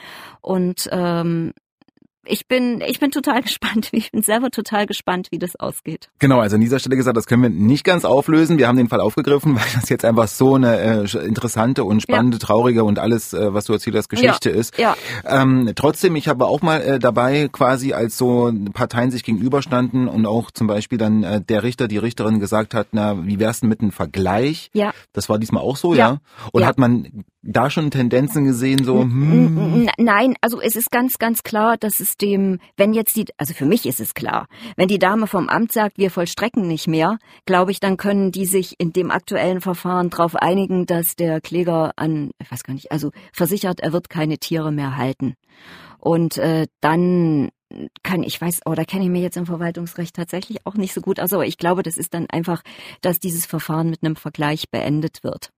Und 0.41 0.89
ähm, 0.91 1.53
ich 2.25 2.47
bin, 2.47 2.81
ich 2.81 2.99
bin 2.99 3.11
total 3.11 3.41
gespannt. 3.41 3.89
Ich 3.91 4.11
bin 4.11 4.21
selber 4.21 4.51
total 4.51 4.85
gespannt, 4.85 5.27
wie 5.31 5.39
das 5.39 5.55
ausgeht. 5.55 6.09
Genau, 6.19 6.39
also 6.39 6.55
an 6.55 6.61
dieser 6.61 6.79
Stelle 6.79 6.95
gesagt, 6.95 7.17
das 7.17 7.25
können 7.25 7.43
wir 7.43 7.49
nicht 7.49 7.83
ganz 7.83 8.05
auflösen. 8.05 8.57
Wir 8.57 8.67
haben 8.67 8.77
den 8.77 8.89
Fall 8.89 9.01
aufgegriffen, 9.01 9.55
weil 9.55 9.65
das 9.73 9.89
jetzt 9.89 10.05
einfach 10.05 10.27
so 10.27 10.55
eine 10.55 10.79
äh, 10.79 11.25
interessante 11.25 11.83
und 11.83 12.01
spannende, 12.01 12.37
ja. 12.37 12.45
traurige 12.45 12.83
und 12.83 12.99
alles, 12.99 13.33
äh, 13.33 13.53
was 13.53 13.65
du 13.65 13.73
erzählt 13.73 13.95
hast, 13.95 14.09
Geschichte 14.09 14.49
ja. 14.49 14.55
ist. 14.55 14.77
Ja. 14.77 14.95
Ähm, 15.25 15.71
trotzdem, 15.75 16.15
ich 16.15 16.27
habe 16.27 16.45
auch 16.45 16.61
mal 16.61 16.81
äh, 16.81 16.99
dabei 16.99 17.49
quasi, 17.51 17.93
als 17.93 18.17
so 18.17 18.51
Parteien 18.73 19.11
sich 19.11 19.23
gegenüberstanden 19.23 20.07
und 20.07 20.25
auch 20.25 20.51
zum 20.51 20.67
Beispiel 20.67 20.97
dann 20.97 21.23
äh, 21.23 21.41
der 21.41 21.63
Richter, 21.63 21.87
die 21.87 21.97
Richterin 21.97 22.39
gesagt 22.39 22.73
hat, 22.73 22.87
na, 22.91 23.25
wie 23.25 23.39
wär's 23.39 23.61
denn 23.61 23.69
mit 23.69 23.81
einem 23.81 23.91
Vergleich? 23.91 24.69
Ja. 24.73 24.91
Das 25.13 25.29
war 25.29 25.39
diesmal 25.39 25.63
auch 25.63 25.77
so, 25.77 25.93
ja? 25.93 25.99
ja? 25.99 26.17
Und 26.51 26.65
hat 26.65 26.77
man 26.77 27.23
da 27.43 27.69
schon 27.69 27.89
Tendenzen 27.89 28.45
gesehen, 28.45 28.83
so? 28.83 29.01
Hm? 29.01 29.89
Nein, 29.97 30.35
also 30.41 30.61
es 30.61 30.75
ist 30.75 30.91
ganz, 30.91 31.17
ganz 31.17 31.43
klar, 31.43 31.77
dass 31.77 31.99
es 31.99 32.17
dem, 32.17 32.59
wenn 32.77 32.93
jetzt 32.93 33.15
die, 33.15 33.25
also 33.37 33.53
für 33.53 33.65
mich 33.65 33.85
ist 33.85 33.99
es 33.99 34.13
klar, 34.13 34.47
wenn 34.75 34.87
die 34.87 34.99
Dame 34.99 35.27
vom 35.27 35.49
Amt 35.49 35.71
sagt, 35.71 35.97
wir 35.97 36.11
vollstrecken 36.11 36.67
nicht 36.67 36.87
mehr, 36.87 37.17
glaube 37.45 37.71
ich, 37.71 37.79
dann 37.79 37.97
können 37.97 38.31
die 38.31 38.45
sich 38.45 38.75
in 38.79 38.93
dem 38.93 39.09
aktuellen 39.09 39.61
Verfahren 39.61 40.09
darauf 40.09 40.35
einigen, 40.35 40.85
dass 40.85 41.15
der 41.15 41.41
Kläger 41.41 41.93
an, 41.95 42.31
ich 42.41 42.51
weiß 42.51 42.63
gar 42.63 42.73
nicht, 42.73 42.91
also 42.91 43.11
versichert, 43.33 43.79
er 43.79 43.93
wird 43.93 44.09
keine 44.09 44.37
Tiere 44.37 44.71
mehr 44.71 44.97
halten. 44.97 45.35
Und 45.97 46.37
äh, 46.37 46.67
dann 46.79 47.49
kann 48.03 48.23
ich 48.23 48.39
weiß, 48.39 48.65
oder 48.65 48.81
oh, 48.81 48.85
kenne 48.85 49.05
ich 49.05 49.09
mir 49.09 49.21
jetzt 49.21 49.37
im 49.37 49.45
Verwaltungsrecht 49.45 50.15
tatsächlich 50.15 50.65
auch 50.65 50.75
nicht 50.75 50.93
so 50.93 51.01
gut 51.01 51.19
aus, 51.19 51.33
aber 51.33 51.45
ich 51.45 51.57
glaube, 51.57 51.83
das 51.83 51.97
ist 51.97 52.13
dann 52.13 52.29
einfach, 52.29 52.61
dass 53.01 53.19
dieses 53.19 53.45
Verfahren 53.45 53.89
mit 53.89 54.03
einem 54.03 54.15
Vergleich 54.15 54.69
beendet 54.69 55.23
wird. 55.23 55.51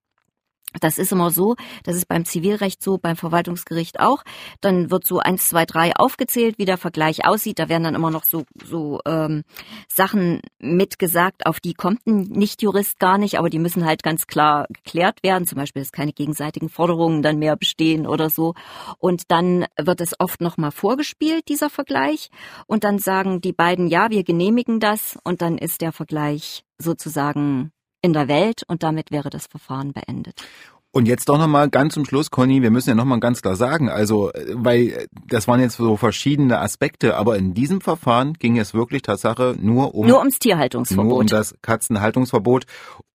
Das 0.80 0.98
ist 0.98 1.12
immer 1.12 1.32
so, 1.32 1.56
das 1.84 1.96
ist 1.96 2.08
beim 2.08 2.26
Zivilrecht 2.26 2.82
so, 2.82 2.98
beim 2.98 3.16
Verwaltungsgericht 3.16 4.00
auch. 4.00 4.24
Dann 4.62 4.92
wird 4.92 5.06
so 5.06 5.20
eins, 5.20 5.48
zwei, 5.48 5.66
drei 5.66 5.96
aufgezählt, 5.96 6.58
wie 6.58 6.66
der 6.66 6.78
Vergleich 6.78 7.26
aussieht. 7.26 7.60
Da 7.60 7.70
werden 7.70 7.84
dann 7.84 7.96
immer 7.96 8.12
noch 8.12 8.24
so, 8.24 8.44
so 8.64 9.00
ähm, 9.06 9.44
Sachen 9.88 10.42
mitgesagt, 10.60 11.46
auf 11.46 11.60
die 11.60 11.74
kommt 11.74 12.06
ein 12.08 12.22
Nichtjurist 12.22 13.00
gar 13.00 13.18
nicht, 13.18 13.38
aber 13.38 13.50
die 13.50 13.60
müssen 13.60 13.86
halt 13.86 14.04
ganz 14.04 14.28
klar 14.28 14.66
geklärt 14.70 15.24
werden. 15.24 15.46
Zum 15.46 15.58
Beispiel, 15.58 15.82
dass 15.82 15.92
keine 15.92 16.14
gegenseitigen 16.14 16.70
Forderungen 16.70 17.22
dann 17.22 17.38
mehr 17.38 17.56
bestehen 17.56 18.08
oder 18.08 18.30
so. 18.30 18.54
Und 18.98 19.24
dann 19.30 19.66
wird 19.80 20.02
es 20.02 20.20
oft 20.20 20.42
nochmal 20.42 20.72
vorgespielt, 20.72 21.48
dieser 21.50 21.70
Vergleich. 21.70 22.30
Und 22.68 22.84
dann 22.84 23.00
sagen 23.00 23.42
die 23.42 23.54
beiden, 23.54 23.88
ja, 23.88 24.10
wir 24.10 24.24
genehmigen 24.24 24.80
das. 24.80 25.18
Und 25.24 25.42
dann 25.42 25.58
ist 25.58 25.82
der 25.82 25.92
Vergleich 25.92 26.64
sozusagen 26.78 27.72
in 28.04 28.14
der 28.14 28.28
Welt 28.28 28.62
und 28.68 28.84
damit 28.84 29.10
wäre 29.10 29.32
das 29.32 29.48
Verfahren 29.48 29.94
beendet. 29.94 30.44
Und 30.92 31.08
jetzt 31.08 31.28
doch 31.28 31.40
nochmal 31.40 31.70
ganz 31.70 31.96
zum 31.96 32.06
Schluss, 32.06 32.30
Conny, 32.30 32.62
wir 32.62 32.70
müssen 32.70 32.90
ja 32.90 32.96
nochmal 32.96 33.20
ganz 33.20 33.42
klar 33.42 33.56
sagen, 33.56 33.90
also, 33.90 34.32
weil 34.54 35.08
das 35.28 35.48
waren 35.48 35.60
jetzt 35.60 35.78
so 35.78 35.98
verschiedene 35.98 36.60
Aspekte, 36.60 37.18
aber 37.18 37.36
in 37.36 37.56
diesem 37.56 37.82
Verfahren 37.82 38.34
ging 38.34 38.60
es 38.60 38.76
wirklich 38.76 39.02
Tatsache 39.02 39.56
nur 39.60 39.96
um... 39.96 40.06
Nur 40.06 40.20
ums 40.20 40.38
Tierhaltungsverbot. 40.38 41.06
Nur 41.08 41.18
um 41.18 41.26
das 41.26 41.56
Katzenhaltungsverbot, 41.64 42.66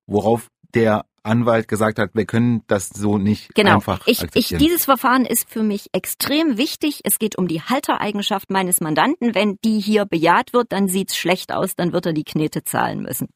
worauf 0.09 0.49
der 0.75 1.05
Anwalt 1.23 1.69
gesagt 1.69 2.01
hat, 2.01 2.11
wir 2.15 2.25
können 2.25 2.63
das 2.67 2.89
so 2.89 3.19
nicht 3.19 3.55
genau. 3.55 3.75
einfach 3.75 4.01
ich, 4.07 4.25
ich, 4.35 4.49
Dieses 4.49 4.85
Verfahren 4.85 5.25
ist 5.25 5.49
für 5.49 5.63
mich 5.63 5.91
extrem 5.93 6.57
wichtig. 6.57 7.03
Es 7.05 7.19
geht 7.19 7.37
um 7.37 7.47
die 7.47 7.61
Haltereigenschaft 7.61 8.51
meines 8.51 8.81
Mandanten. 8.81 9.35
Wenn 9.35 9.57
die 9.65 9.79
hier 9.79 10.05
bejaht 10.05 10.53
wird, 10.53 10.73
dann 10.73 10.89
sieht's 10.89 11.17
schlecht 11.17 11.53
aus, 11.53 11.77
dann 11.77 11.93
wird 11.93 12.07
er 12.07 12.13
die 12.13 12.25
Knete 12.25 12.65
zahlen 12.65 13.03
müssen. 13.03 13.29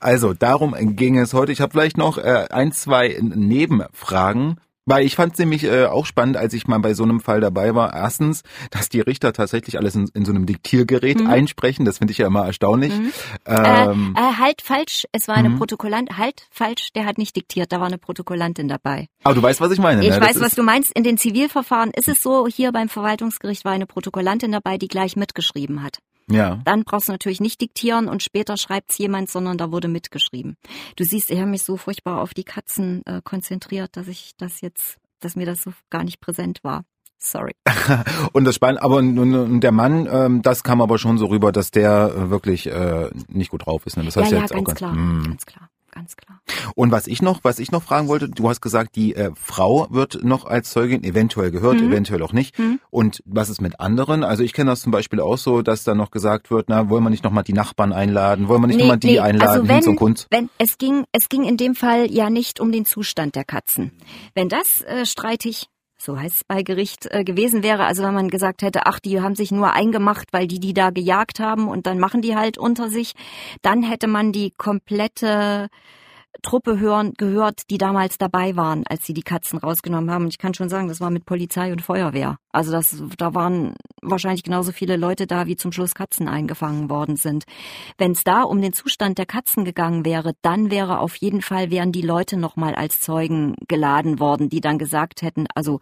Also 0.00 0.34
darum 0.34 0.74
ging 0.96 1.18
es 1.18 1.34
heute. 1.34 1.52
Ich 1.52 1.60
habe 1.60 1.72
vielleicht 1.72 1.96
noch 1.96 2.18
äh, 2.18 2.46
ein, 2.50 2.72
zwei 2.72 3.18
Nebenfragen. 3.20 4.58
Weil 4.86 5.06
ich 5.06 5.16
fand 5.16 5.32
es 5.32 5.38
nämlich 5.38 5.64
äh, 5.64 5.86
auch 5.86 6.04
spannend, 6.04 6.36
als 6.36 6.52
ich 6.52 6.66
mal 6.66 6.78
bei 6.78 6.92
so 6.92 7.04
einem 7.04 7.20
Fall 7.20 7.40
dabei 7.40 7.74
war. 7.74 7.94
Erstens, 7.94 8.42
dass 8.70 8.90
die 8.90 9.00
Richter 9.00 9.32
tatsächlich 9.32 9.78
alles 9.78 9.94
in, 9.94 10.10
in 10.12 10.26
so 10.26 10.32
einem 10.32 10.44
Diktiergerät 10.44 11.20
mhm. 11.20 11.26
einsprechen. 11.26 11.86
Das 11.86 11.98
finde 11.98 12.12
ich 12.12 12.18
ja 12.18 12.26
immer 12.26 12.44
erstaunlich. 12.44 12.92
Mhm. 12.92 13.12
Ähm, 13.46 14.14
äh, 14.16 14.20
äh, 14.20 14.32
halt 14.38 14.60
falsch. 14.60 15.06
Es 15.12 15.26
war 15.26 15.36
eine 15.36 15.48
mhm. 15.48 15.56
Protokollant. 15.58 16.18
Halt 16.18 16.46
falsch. 16.50 16.92
Der 16.94 17.06
hat 17.06 17.16
nicht 17.16 17.34
diktiert. 17.34 17.72
Da 17.72 17.80
war 17.80 17.86
eine 17.86 17.98
Protokollantin 17.98 18.68
dabei. 18.68 19.08
Aber 19.22 19.34
du 19.34 19.42
weißt, 19.42 19.62
was 19.62 19.72
ich 19.72 19.78
meine. 19.78 20.04
Ich 20.04 20.10
ne? 20.10 20.20
weiß, 20.20 20.40
was 20.40 20.54
du 20.54 20.62
meinst. 20.62 20.92
In 20.92 21.02
den 21.02 21.16
Zivilverfahren 21.16 21.90
ist 21.92 22.08
es 22.08 22.22
so. 22.22 22.46
Hier 22.46 22.70
beim 22.70 22.90
Verwaltungsgericht 22.90 23.64
war 23.64 23.72
eine 23.72 23.86
Protokollantin 23.86 24.52
dabei, 24.52 24.76
die 24.76 24.88
gleich 24.88 25.16
mitgeschrieben 25.16 25.82
hat. 25.82 26.00
Ja. 26.30 26.60
Dann 26.64 26.84
brauchst 26.84 27.08
du 27.08 27.12
natürlich 27.12 27.40
nicht 27.40 27.60
diktieren 27.60 28.08
und 28.08 28.22
später 28.22 28.56
schreibt's 28.56 28.98
jemand, 28.98 29.30
sondern 29.30 29.58
da 29.58 29.70
wurde 29.70 29.88
mitgeschrieben. 29.88 30.56
Du 30.96 31.04
siehst, 31.04 31.30
ich 31.30 31.38
habe 31.38 31.50
mich 31.50 31.62
so 31.62 31.76
furchtbar 31.76 32.20
auf 32.20 32.34
die 32.34 32.44
Katzen 32.44 33.02
äh, 33.06 33.20
konzentriert, 33.22 33.96
dass 33.96 34.08
ich 34.08 34.32
das 34.36 34.60
jetzt, 34.60 34.98
dass 35.20 35.36
mir 35.36 35.46
das 35.46 35.62
so 35.62 35.72
gar 35.90 36.04
nicht 36.04 36.20
präsent 36.20 36.60
war. 36.62 36.84
Sorry. 37.18 37.52
und 38.32 38.44
das 38.44 38.54
Spannende, 38.56 38.82
aber 38.82 38.96
und, 38.96 39.60
der 39.60 39.72
Mann, 39.72 40.06
ähm, 40.10 40.42
das 40.42 40.62
kam 40.62 40.82
aber 40.82 40.98
schon 40.98 41.16
so 41.16 41.26
rüber, 41.26 41.52
dass 41.52 41.70
der 41.70 42.12
äh, 42.14 42.30
wirklich 42.30 42.66
äh, 42.66 43.10
nicht 43.28 43.50
gut 43.50 43.66
drauf 43.66 43.86
ist. 43.86 43.96
Ne? 43.96 44.04
Das 44.04 44.16
heißt 44.16 44.30
ja, 44.30 44.36
ja, 44.36 44.42
jetzt 44.42 44.52
ganz 44.52 44.62
auch 44.62 44.66
ganz 44.66 44.78
klar, 44.78 44.92
mh. 44.92 45.28
ganz 45.28 45.46
klar. 45.46 45.70
Ganz 45.94 46.16
klar. 46.16 46.40
Und 46.74 46.90
was 46.90 47.06
ich 47.06 47.22
noch, 47.22 47.40
was 47.42 47.58
ich 47.58 47.70
noch 47.70 47.82
fragen 47.82 48.08
wollte, 48.08 48.28
du 48.28 48.48
hast 48.48 48.60
gesagt, 48.60 48.96
die 48.96 49.14
äh, 49.14 49.30
Frau 49.34 49.86
wird 49.90 50.24
noch 50.24 50.44
als 50.44 50.70
Zeugin 50.70 51.04
eventuell 51.04 51.50
gehört, 51.50 51.80
mhm. 51.80 51.88
eventuell 51.88 52.22
auch 52.22 52.32
nicht. 52.32 52.58
Mhm. 52.58 52.80
Und 52.90 53.22
was 53.24 53.48
ist 53.48 53.60
mit 53.60 53.80
anderen? 53.80 54.24
Also 54.24 54.42
ich 54.42 54.52
kenne 54.52 54.70
das 54.70 54.82
zum 54.82 54.92
Beispiel 54.92 55.20
auch 55.20 55.38
so, 55.38 55.62
dass 55.62 55.84
da 55.84 55.94
noch 55.94 56.10
gesagt 56.10 56.50
wird, 56.50 56.68
na, 56.68 56.88
wollen 56.90 57.04
wir 57.04 57.10
nicht 57.10 57.24
nochmal 57.24 57.44
die 57.44 57.52
Nachbarn 57.52 57.92
einladen, 57.92 58.48
wollen 58.48 58.62
wir 58.62 58.66
nicht 58.66 58.76
nee, 58.76 58.82
nochmal 58.82 58.98
die 58.98 59.12
nee. 59.12 59.20
einladen 59.20 59.50
also 59.50 59.68
wenn, 59.68 59.76
hin 59.76 59.84
zum 59.84 59.96
Kunst? 59.96 60.26
Wenn 60.30 60.50
es 60.58 60.78
ging, 60.78 61.04
es 61.12 61.28
ging 61.28 61.44
in 61.44 61.56
dem 61.56 61.74
Fall 61.74 62.10
ja 62.10 62.30
nicht 62.30 62.60
um 62.60 62.72
den 62.72 62.84
Zustand 62.84 63.36
der 63.36 63.44
Katzen. 63.44 63.92
Wenn 64.34 64.48
das 64.48 64.82
äh, 64.82 65.06
streitig 65.06 65.68
so 66.04 66.18
heißt 66.18 66.36
es 66.36 66.44
bei 66.44 66.62
Gericht 66.62 67.06
äh, 67.10 67.24
gewesen 67.24 67.62
wäre. 67.62 67.84
Also 67.84 68.02
wenn 68.02 68.14
man 68.14 68.28
gesagt 68.28 68.62
hätte, 68.62 68.86
ach, 68.86 69.00
die 69.00 69.20
haben 69.20 69.34
sich 69.34 69.50
nur 69.50 69.72
eingemacht, 69.72 70.28
weil 70.32 70.46
die 70.46 70.60
die 70.60 70.74
da 70.74 70.90
gejagt 70.90 71.40
haben 71.40 71.68
und 71.68 71.86
dann 71.86 71.98
machen 71.98 72.20
die 72.20 72.36
halt 72.36 72.58
unter 72.58 72.90
sich, 72.90 73.14
dann 73.62 73.82
hätte 73.82 74.06
man 74.06 74.30
die 74.32 74.52
komplette 74.56 75.68
Truppe 76.42 76.78
hören, 76.78 77.14
gehört, 77.16 77.70
die 77.70 77.78
damals 77.78 78.18
dabei 78.18 78.56
waren, 78.56 78.84
als 78.86 79.04
sie 79.06 79.14
die 79.14 79.22
Katzen 79.22 79.58
rausgenommen 79.58 80.10
haben. 80.10 80.28
Ich 80.28 80.38
kann 80.38 80.54
schon 80.54 80.68
sagen, 80.68 80.88
das 80.88 81.00
war 81.00 81.10
mit 81.10 81.24
Polizei 81.24 81.72
und 81.72 81.82
Feuerwehr. 81.82 82.38
Also 82.52 82.72
das, 82.72 83.02
da 83.18 83.34
waren 83.34 83.74
wahrscheinlich 84.02 84.42
genauso 84.42 84.72
viele 84.72 84.96
Leute 84.96 85.26
da, 85.26 85.46
wie 85.46 85.56
zum 85.56 85.72
Schluss 85.72 85.94
Katzen 85.94 86.28
eingefangen 86.28 86.90
worden 86.90 87.16
sind. 87.16 87.44
Wenn 87.98 88.12
es 88.12 88.24
da 88.24 88.42
um 88.42 88.60
den 88.60 88.72
Zustand 88.72 89.18
der 89.18 89.26
Katzen 89.26 89.64
gegangen 89.64 90.04
wäre, 90.04 90.32
dann 90.42 90.70
wäre 90.70 91.00
auf 91.00 91.16
jeden 91.16 91.42
Fall, 91.42 91.70
wären 91.70 91.92
die 91.92 92.02
Leute 92.02 92.36
nochmal 92.36 92.74
als 92.74 93.00
Zeugen 93.00 93.56
geladen 93.66 94.20
worden, 94.20 94.48
die 94.48 94.60
dann 94.60 94.78
gesagt 94.78 95.22
hätten, 95.22 95.46
also 95.54 95.80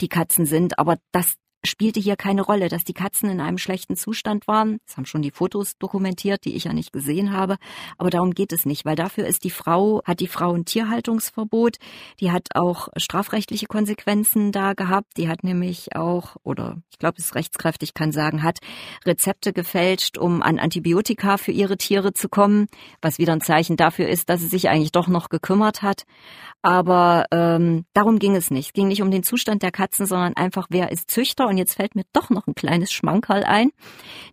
die 0.00 0.08
Katzen 0.08 0.46
sind, 0.46 0.78
aber 0.78 0.96
das 1.12 1.34
spielte 1.64 2.00
hier 2.00 2.16
keine 2.16 2.42
Rolle, 2.42 2.68
dass 2.68 2.84
die 2.84 2.92
Katzen 2.92 3.30
in 3.30 3.40
einem 3.40 3.58
schlechten 3.58 3.96
Zustand 3.96 4.46
waren. 4.46 4.78
Das 4.86 4.96
haben 4.96 5.06
schon 5.06 5.22
die 5.22 5.30
Fotos 5.30 5.76
dokumentiert, 5.78 6.44
die 6.44 6.56
ich 6.56 6.64
ja 6.64 6.72
nicht 6.72 6.92
gesehen 6.92 7.32
habe. 7.32 7.56
Aber 7.98 8.10
darum 8.10 8.32
geht 8.32 8.52
es 8.52 8.64
nicht, 8.64 8.84
weil 8.84 8.96
dafür 8.96 9.26
ist 9.26 9.44
die 9.44 9.50
Frau, 9.50 10.02
hat 10.04 10.20
die 10.20 10.26
Frau 10.26 10.54
ein 10.54 10.64
Tierhaltungsverbot. 10.64 11.76
Die 12.20 12.32
hat 12.32 12.48
auch 12.54 12.88
strafrechtliche 12.96 13.66
Konsequenzen 13.66 14.52
da 14.52 14.72
gehabt. 14.72 15.16
Die 15.16 15.28
hat 15.28 15.44
nämlich 15.44 15.94
auch, 15.96 16.36
oder 16.42 16.78
ich 16.90 16.98
glaube, 16.98 17.16
es 17.18 17.26
ist 17.26 17.34
rechtskräftig, 17.34 17.94
kann 17.94 18.12
sagen, 18.12 18.42
hat 18.42 18.58
Rezepte 19.04 19.52
gefälscht, 19.52 20.18
um 20.18 20.42
an 20.42 20.58
Antibiotika 20.58 21.36
für 21.36 21.52
ihre 21.52 21.76
Tiere 21.76 22.12
zu 22.12 22.28
kommen, 22.28 22.68
was 23.02 23.18
wieder 23.18 23.32
ein 23.32 23.40
Zeichen 23.40 23.76
dafür 23.76 24.08
ist, 24.08 24.30
dass 24.30 24.40
sie 24.40 24.48
sich 24.48 24.68
eigentlich 24.68 24.92
doch 24.92 25.08
noch 25.08 25.28
gekümmert 25.28 25.82
hat. 25.82 26.04
Aber 26.62 27.24
ähm, 27.30 27.86
darum 27.94 28.18
ging 28.18 28.36
es 28.36 28.50
nicht. 28.50 28.68
Es 28.68 28.72
ging 28.72 28.88
nicht 28.88 29.02
um 29.02 29.10
den 29.10 29.22
Zustand 29.22 29.62
der 29.62 29.72
Katzen, 29.72 30.06
sondern 30.06 30.36
einfach, 30.36 30.66
wer 30.70 30.92
ist 30.92 31.10
Züchter. 31.10 31.49
Und 31.50 31.58
jetzt 31.58 31.74
fällt 31.74 31.96
mir 31.96 32.04
doch 32.12 32.30
noch 32.30 32.46
ein 32.46 32.54
kleines 32.54 32.92
Schmankerl 32.92 33.42
ein. 33.42 33.72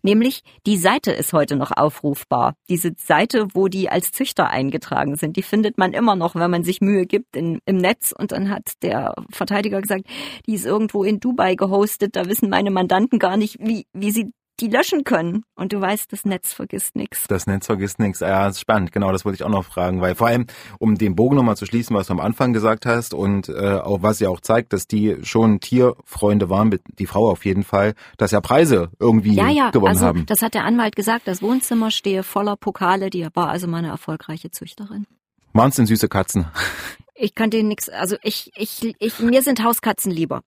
Nämlich, 0.03 0.43
die 0.67 0.77
Seite 0.77 1.12
ist 1.12 1.34
heute 1.34 1.56
noch 1.56 1.71
aufrufbar. 1.75 2.53
Diese 2.69 2.93
Seite, 2.95 3.47
wo 3.53 3.67
die 3.67 3.89
als 3.89 4.12
Züchter 4.12 4.51
eingetragen 4.51 5.15
sind, 5.15 5.36
die 5.36 5.41
findet 5.41 5.80
man 5.80 5.93
immer 5.93 6.15
noch, 6.15 6.36
wenn 6.36 6.51
man 6.51 6.63
sich 6.63 6.80
Mühe 6.80 7.08
gibt 7.08 7.36
in, 7.36 7.60
im 7.65 7.77
Netz. 7.77 8.13
Und 8.15 8.34
dann 8.34 8.51
hat 8.51 8.73
der 8.84 9.15
Verteidiger 9.32 9.82
gesagt, 9.82 10.06
die 10.45 10.53
ist 10.53 10.67
irgendwo 10.67 11.03
in 11.03 11.19
Dubai 11.19 11.56
gehostet. 11.56 12.15
Da 12.15 12.27
wissen 12.27 12.49
meine 12.49 12.69
Mandanten 12.69 13.17
gar 13.17 13.36
nicht, 13.36 13.58
wie, 13.60 13.88
wie 13.93 14.12
sie 14.12 14.32
die 14.59 14.67
löschen 14.67 15.03
können. 15.03 15.43
Und 15.55 15.73
du 15.73 15.81
weißt, 15.81 16.11
das 16.11 16.25
Netz 16.25 16.53
vergisst 16.53 16.95
nichts. 16.95 17.25
Das 17.27 17.47
Netz 17.47 17.65
vergisst 17.65 17.99
nichts. 17.99 18.19
Ja, 18.19 18.45
das 18.47 18.55
ist 18.55 18.61
spannend. 18.61 18.91
Genau, 18.91 19.11
das 19.11 19.25
wollte 19.25 19.35
ich 19.35 19.43
auch 19.43 19.49
noch 19.49 19.65
fragen, 19.65 20.01
weil 20.01 20.15
vor 20.15 20.27
allem, 20.27 20.47
um 20.79 20.97
den 20.97 21.15
Bogen 21.15 21.35
nochmal 21.35 21.57
zu 21.57 21.65
schließen, 21.65 21.95
was 21.95 22.07
du 22.07 22.13
am 22.13 22.19
Anfang 22.19 22.53
gesagt 22.53 22.85
hast 22.85 23.13
und 23.13 23.49
äh, 23.49 23.75
auch 23.75 24.01
was 24.01 24.19
ja 24.19 24.29
auch 24.29 24.41
zeigt, 24.41 24.73
dass 24.73 24.87
die 24.87 25.17
schon 25.23 25.59
Tierfreunde 25.59 26.49
waren, 26.49 26.77
die 26.97 27.05
Frau 27.05 27.29
auf 27.29 27.45
jeden 27.45 27.63
Fall, 27.63 27.93
dass 28.17 28.31
ja 28.31 28.41
Preise 28.41 28.89
irgendwie 28.99 29.35
ja, 29.35 29.49
ja, 29.49 29.69
gewonnen 29.71 29.89
also, 29.89 30.05
haben. 30.05 30.25
Das 30.25 30.41
hat 30.41 30.53
der 30.53 30.65
Anwalt 30.65 30.95
gesagt. 30.95 31.27
Das 31.27 31.41
Wohnzimmer 31.41 31.91
stehe 31.91 32.23
voller 32.23 32.55
Pokale. 32.55 33.09
Die 33.09 33.27
war 33.33 33.49
also 33.49 33.67
meine 33.67 33.87
erfolgreiche 33.87 34.51
Züchterin. 34.51 35.05
Denn 35.53 35.85
süße 35.87 36.07
Katzen? 36.07 36.45
Ich 37.19 37.34
kann 37.34 37.49
denen 37.49 37.67
nichts, 37.67 37.89
also 37.89 38.15
ich, 38.21 38.51
ich, 38.56 38.95
ich, 38.99 39.19
mir 39.19 39.41
sind 39.41 39.63
Hauskatzen 39.63 40.12
lieber. 40.12 40.43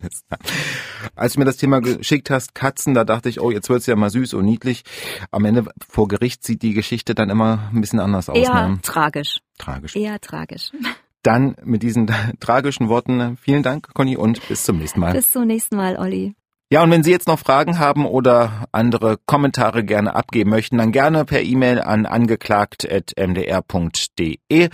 Als 1.14 1.34
du 1.34 1.40
mir 1.40 1.44
das 1.44 1.58
Thema 1.58 1.80
geschickt 1.80 2.30
hast, 2.30 2.54
Katzen, 2.54 2.94
da 2.94 3.04
dachte 3.04 3.28
ich, 3.28 3.40
oh, 3.40 3.50
jetzt 3.50 3.68
wird's 3.68 3.86
ja 3.86 3.96
mal 3.96 4.08
süß 4.08 4.34
und 4.34 4.46
niedlich. 4.46 4.82
Am 5.30 5.44
Ende 5.44 5.66
vor 5.86 6.08
Gericht 6.08 6.42
sieht 6.42 6.62
die 6.62 6.72
Geschichte 6.72 7.14
dann 7.14 7.28
immer 7.28 7.70
ein 7.72 7.82
bisschen 7.82 8.00
anders 8.00 8.30
aus. 8.30 8.38
Eher 8.38 8.68
ne? 8.68 8.78
tragisch. 8.82 9.40
Tragisch. 9.58 9.94
Eher 9.94 10.20
tragisch. 10.20 10.72
Dann 11.22 11.54
mit 11.62 11.82
diesen 11.82 12.10
tragischen 12.40 12.88
Worten 12.88 13.36
vielen 13.36 13.62
Dank, 13.62 13.92
Conny, 13.92 14.16
und 14.16 14.46
bis 14.48 14.64
zum 14.64 14.78
nächsten 14.78 15.00
Mal. 15.00 15.12
Bis 15.12 15.30
zum 15.30 15.46
nächsten 15.46 15.76
Mal, 15.76 15.98
Olli. 15.98 16.34
Ja, 16.72 16.84
und 16.84 16.92
wenn 16.92 17.02
Sie 17.02 17.10
jetzt 17.10 17.26
noch 17.26 17.40
Fragen 17.40 17.80
haben 17.80 18.06
oder 18.06 18.68
andere 18.70 19.18
Kommentare 19.26 19.82
gerne 19.82 20.14
abgeben 20.14 20.50
möchten, 20.50 20.78
dann 20.78 20.92
gerne 20.92 21.24
per 21.24 21.42
E-Mail 21.42 21.80
an 21.80 22.06
angeklagt.mdr.de. 22.06 24.68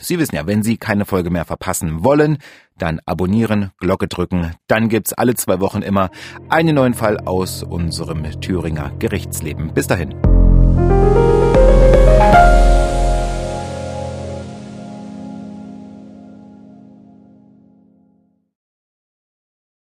Sie 0.00 0.18
wissen 0.18 0.34
ja, 0.34 0.46
wenn 0.46 0.62
Sie 0.62 0.78
keine 0.78 1.04
Folge 1.04 1.28
mehr 1.28 1.44
verpassen 1.44 2.04
wollen, 2.04 2.38
dann 2.78 3.00
abonnieren, 3.04 3.70
Glocke 3.76 4.08
drücken, 4.08 4.52
dann 4.66 4.88
gibt's 4.88 5.12
alle 5.12 5.34
zwei 5.34 5.60
Wochen 5.60 5.82
immer 5.82 6.08
einen 6.48 6.74
neuen 6.74 6.94
Fall 6.94 7.18
aus 7.18 7.62
unserem 7.62 8.22
Thüringer 8.40 8.90
Gerichtsleben. 8.98 9.74
Bis 9.74 9.86
dahin. 9.86 10.14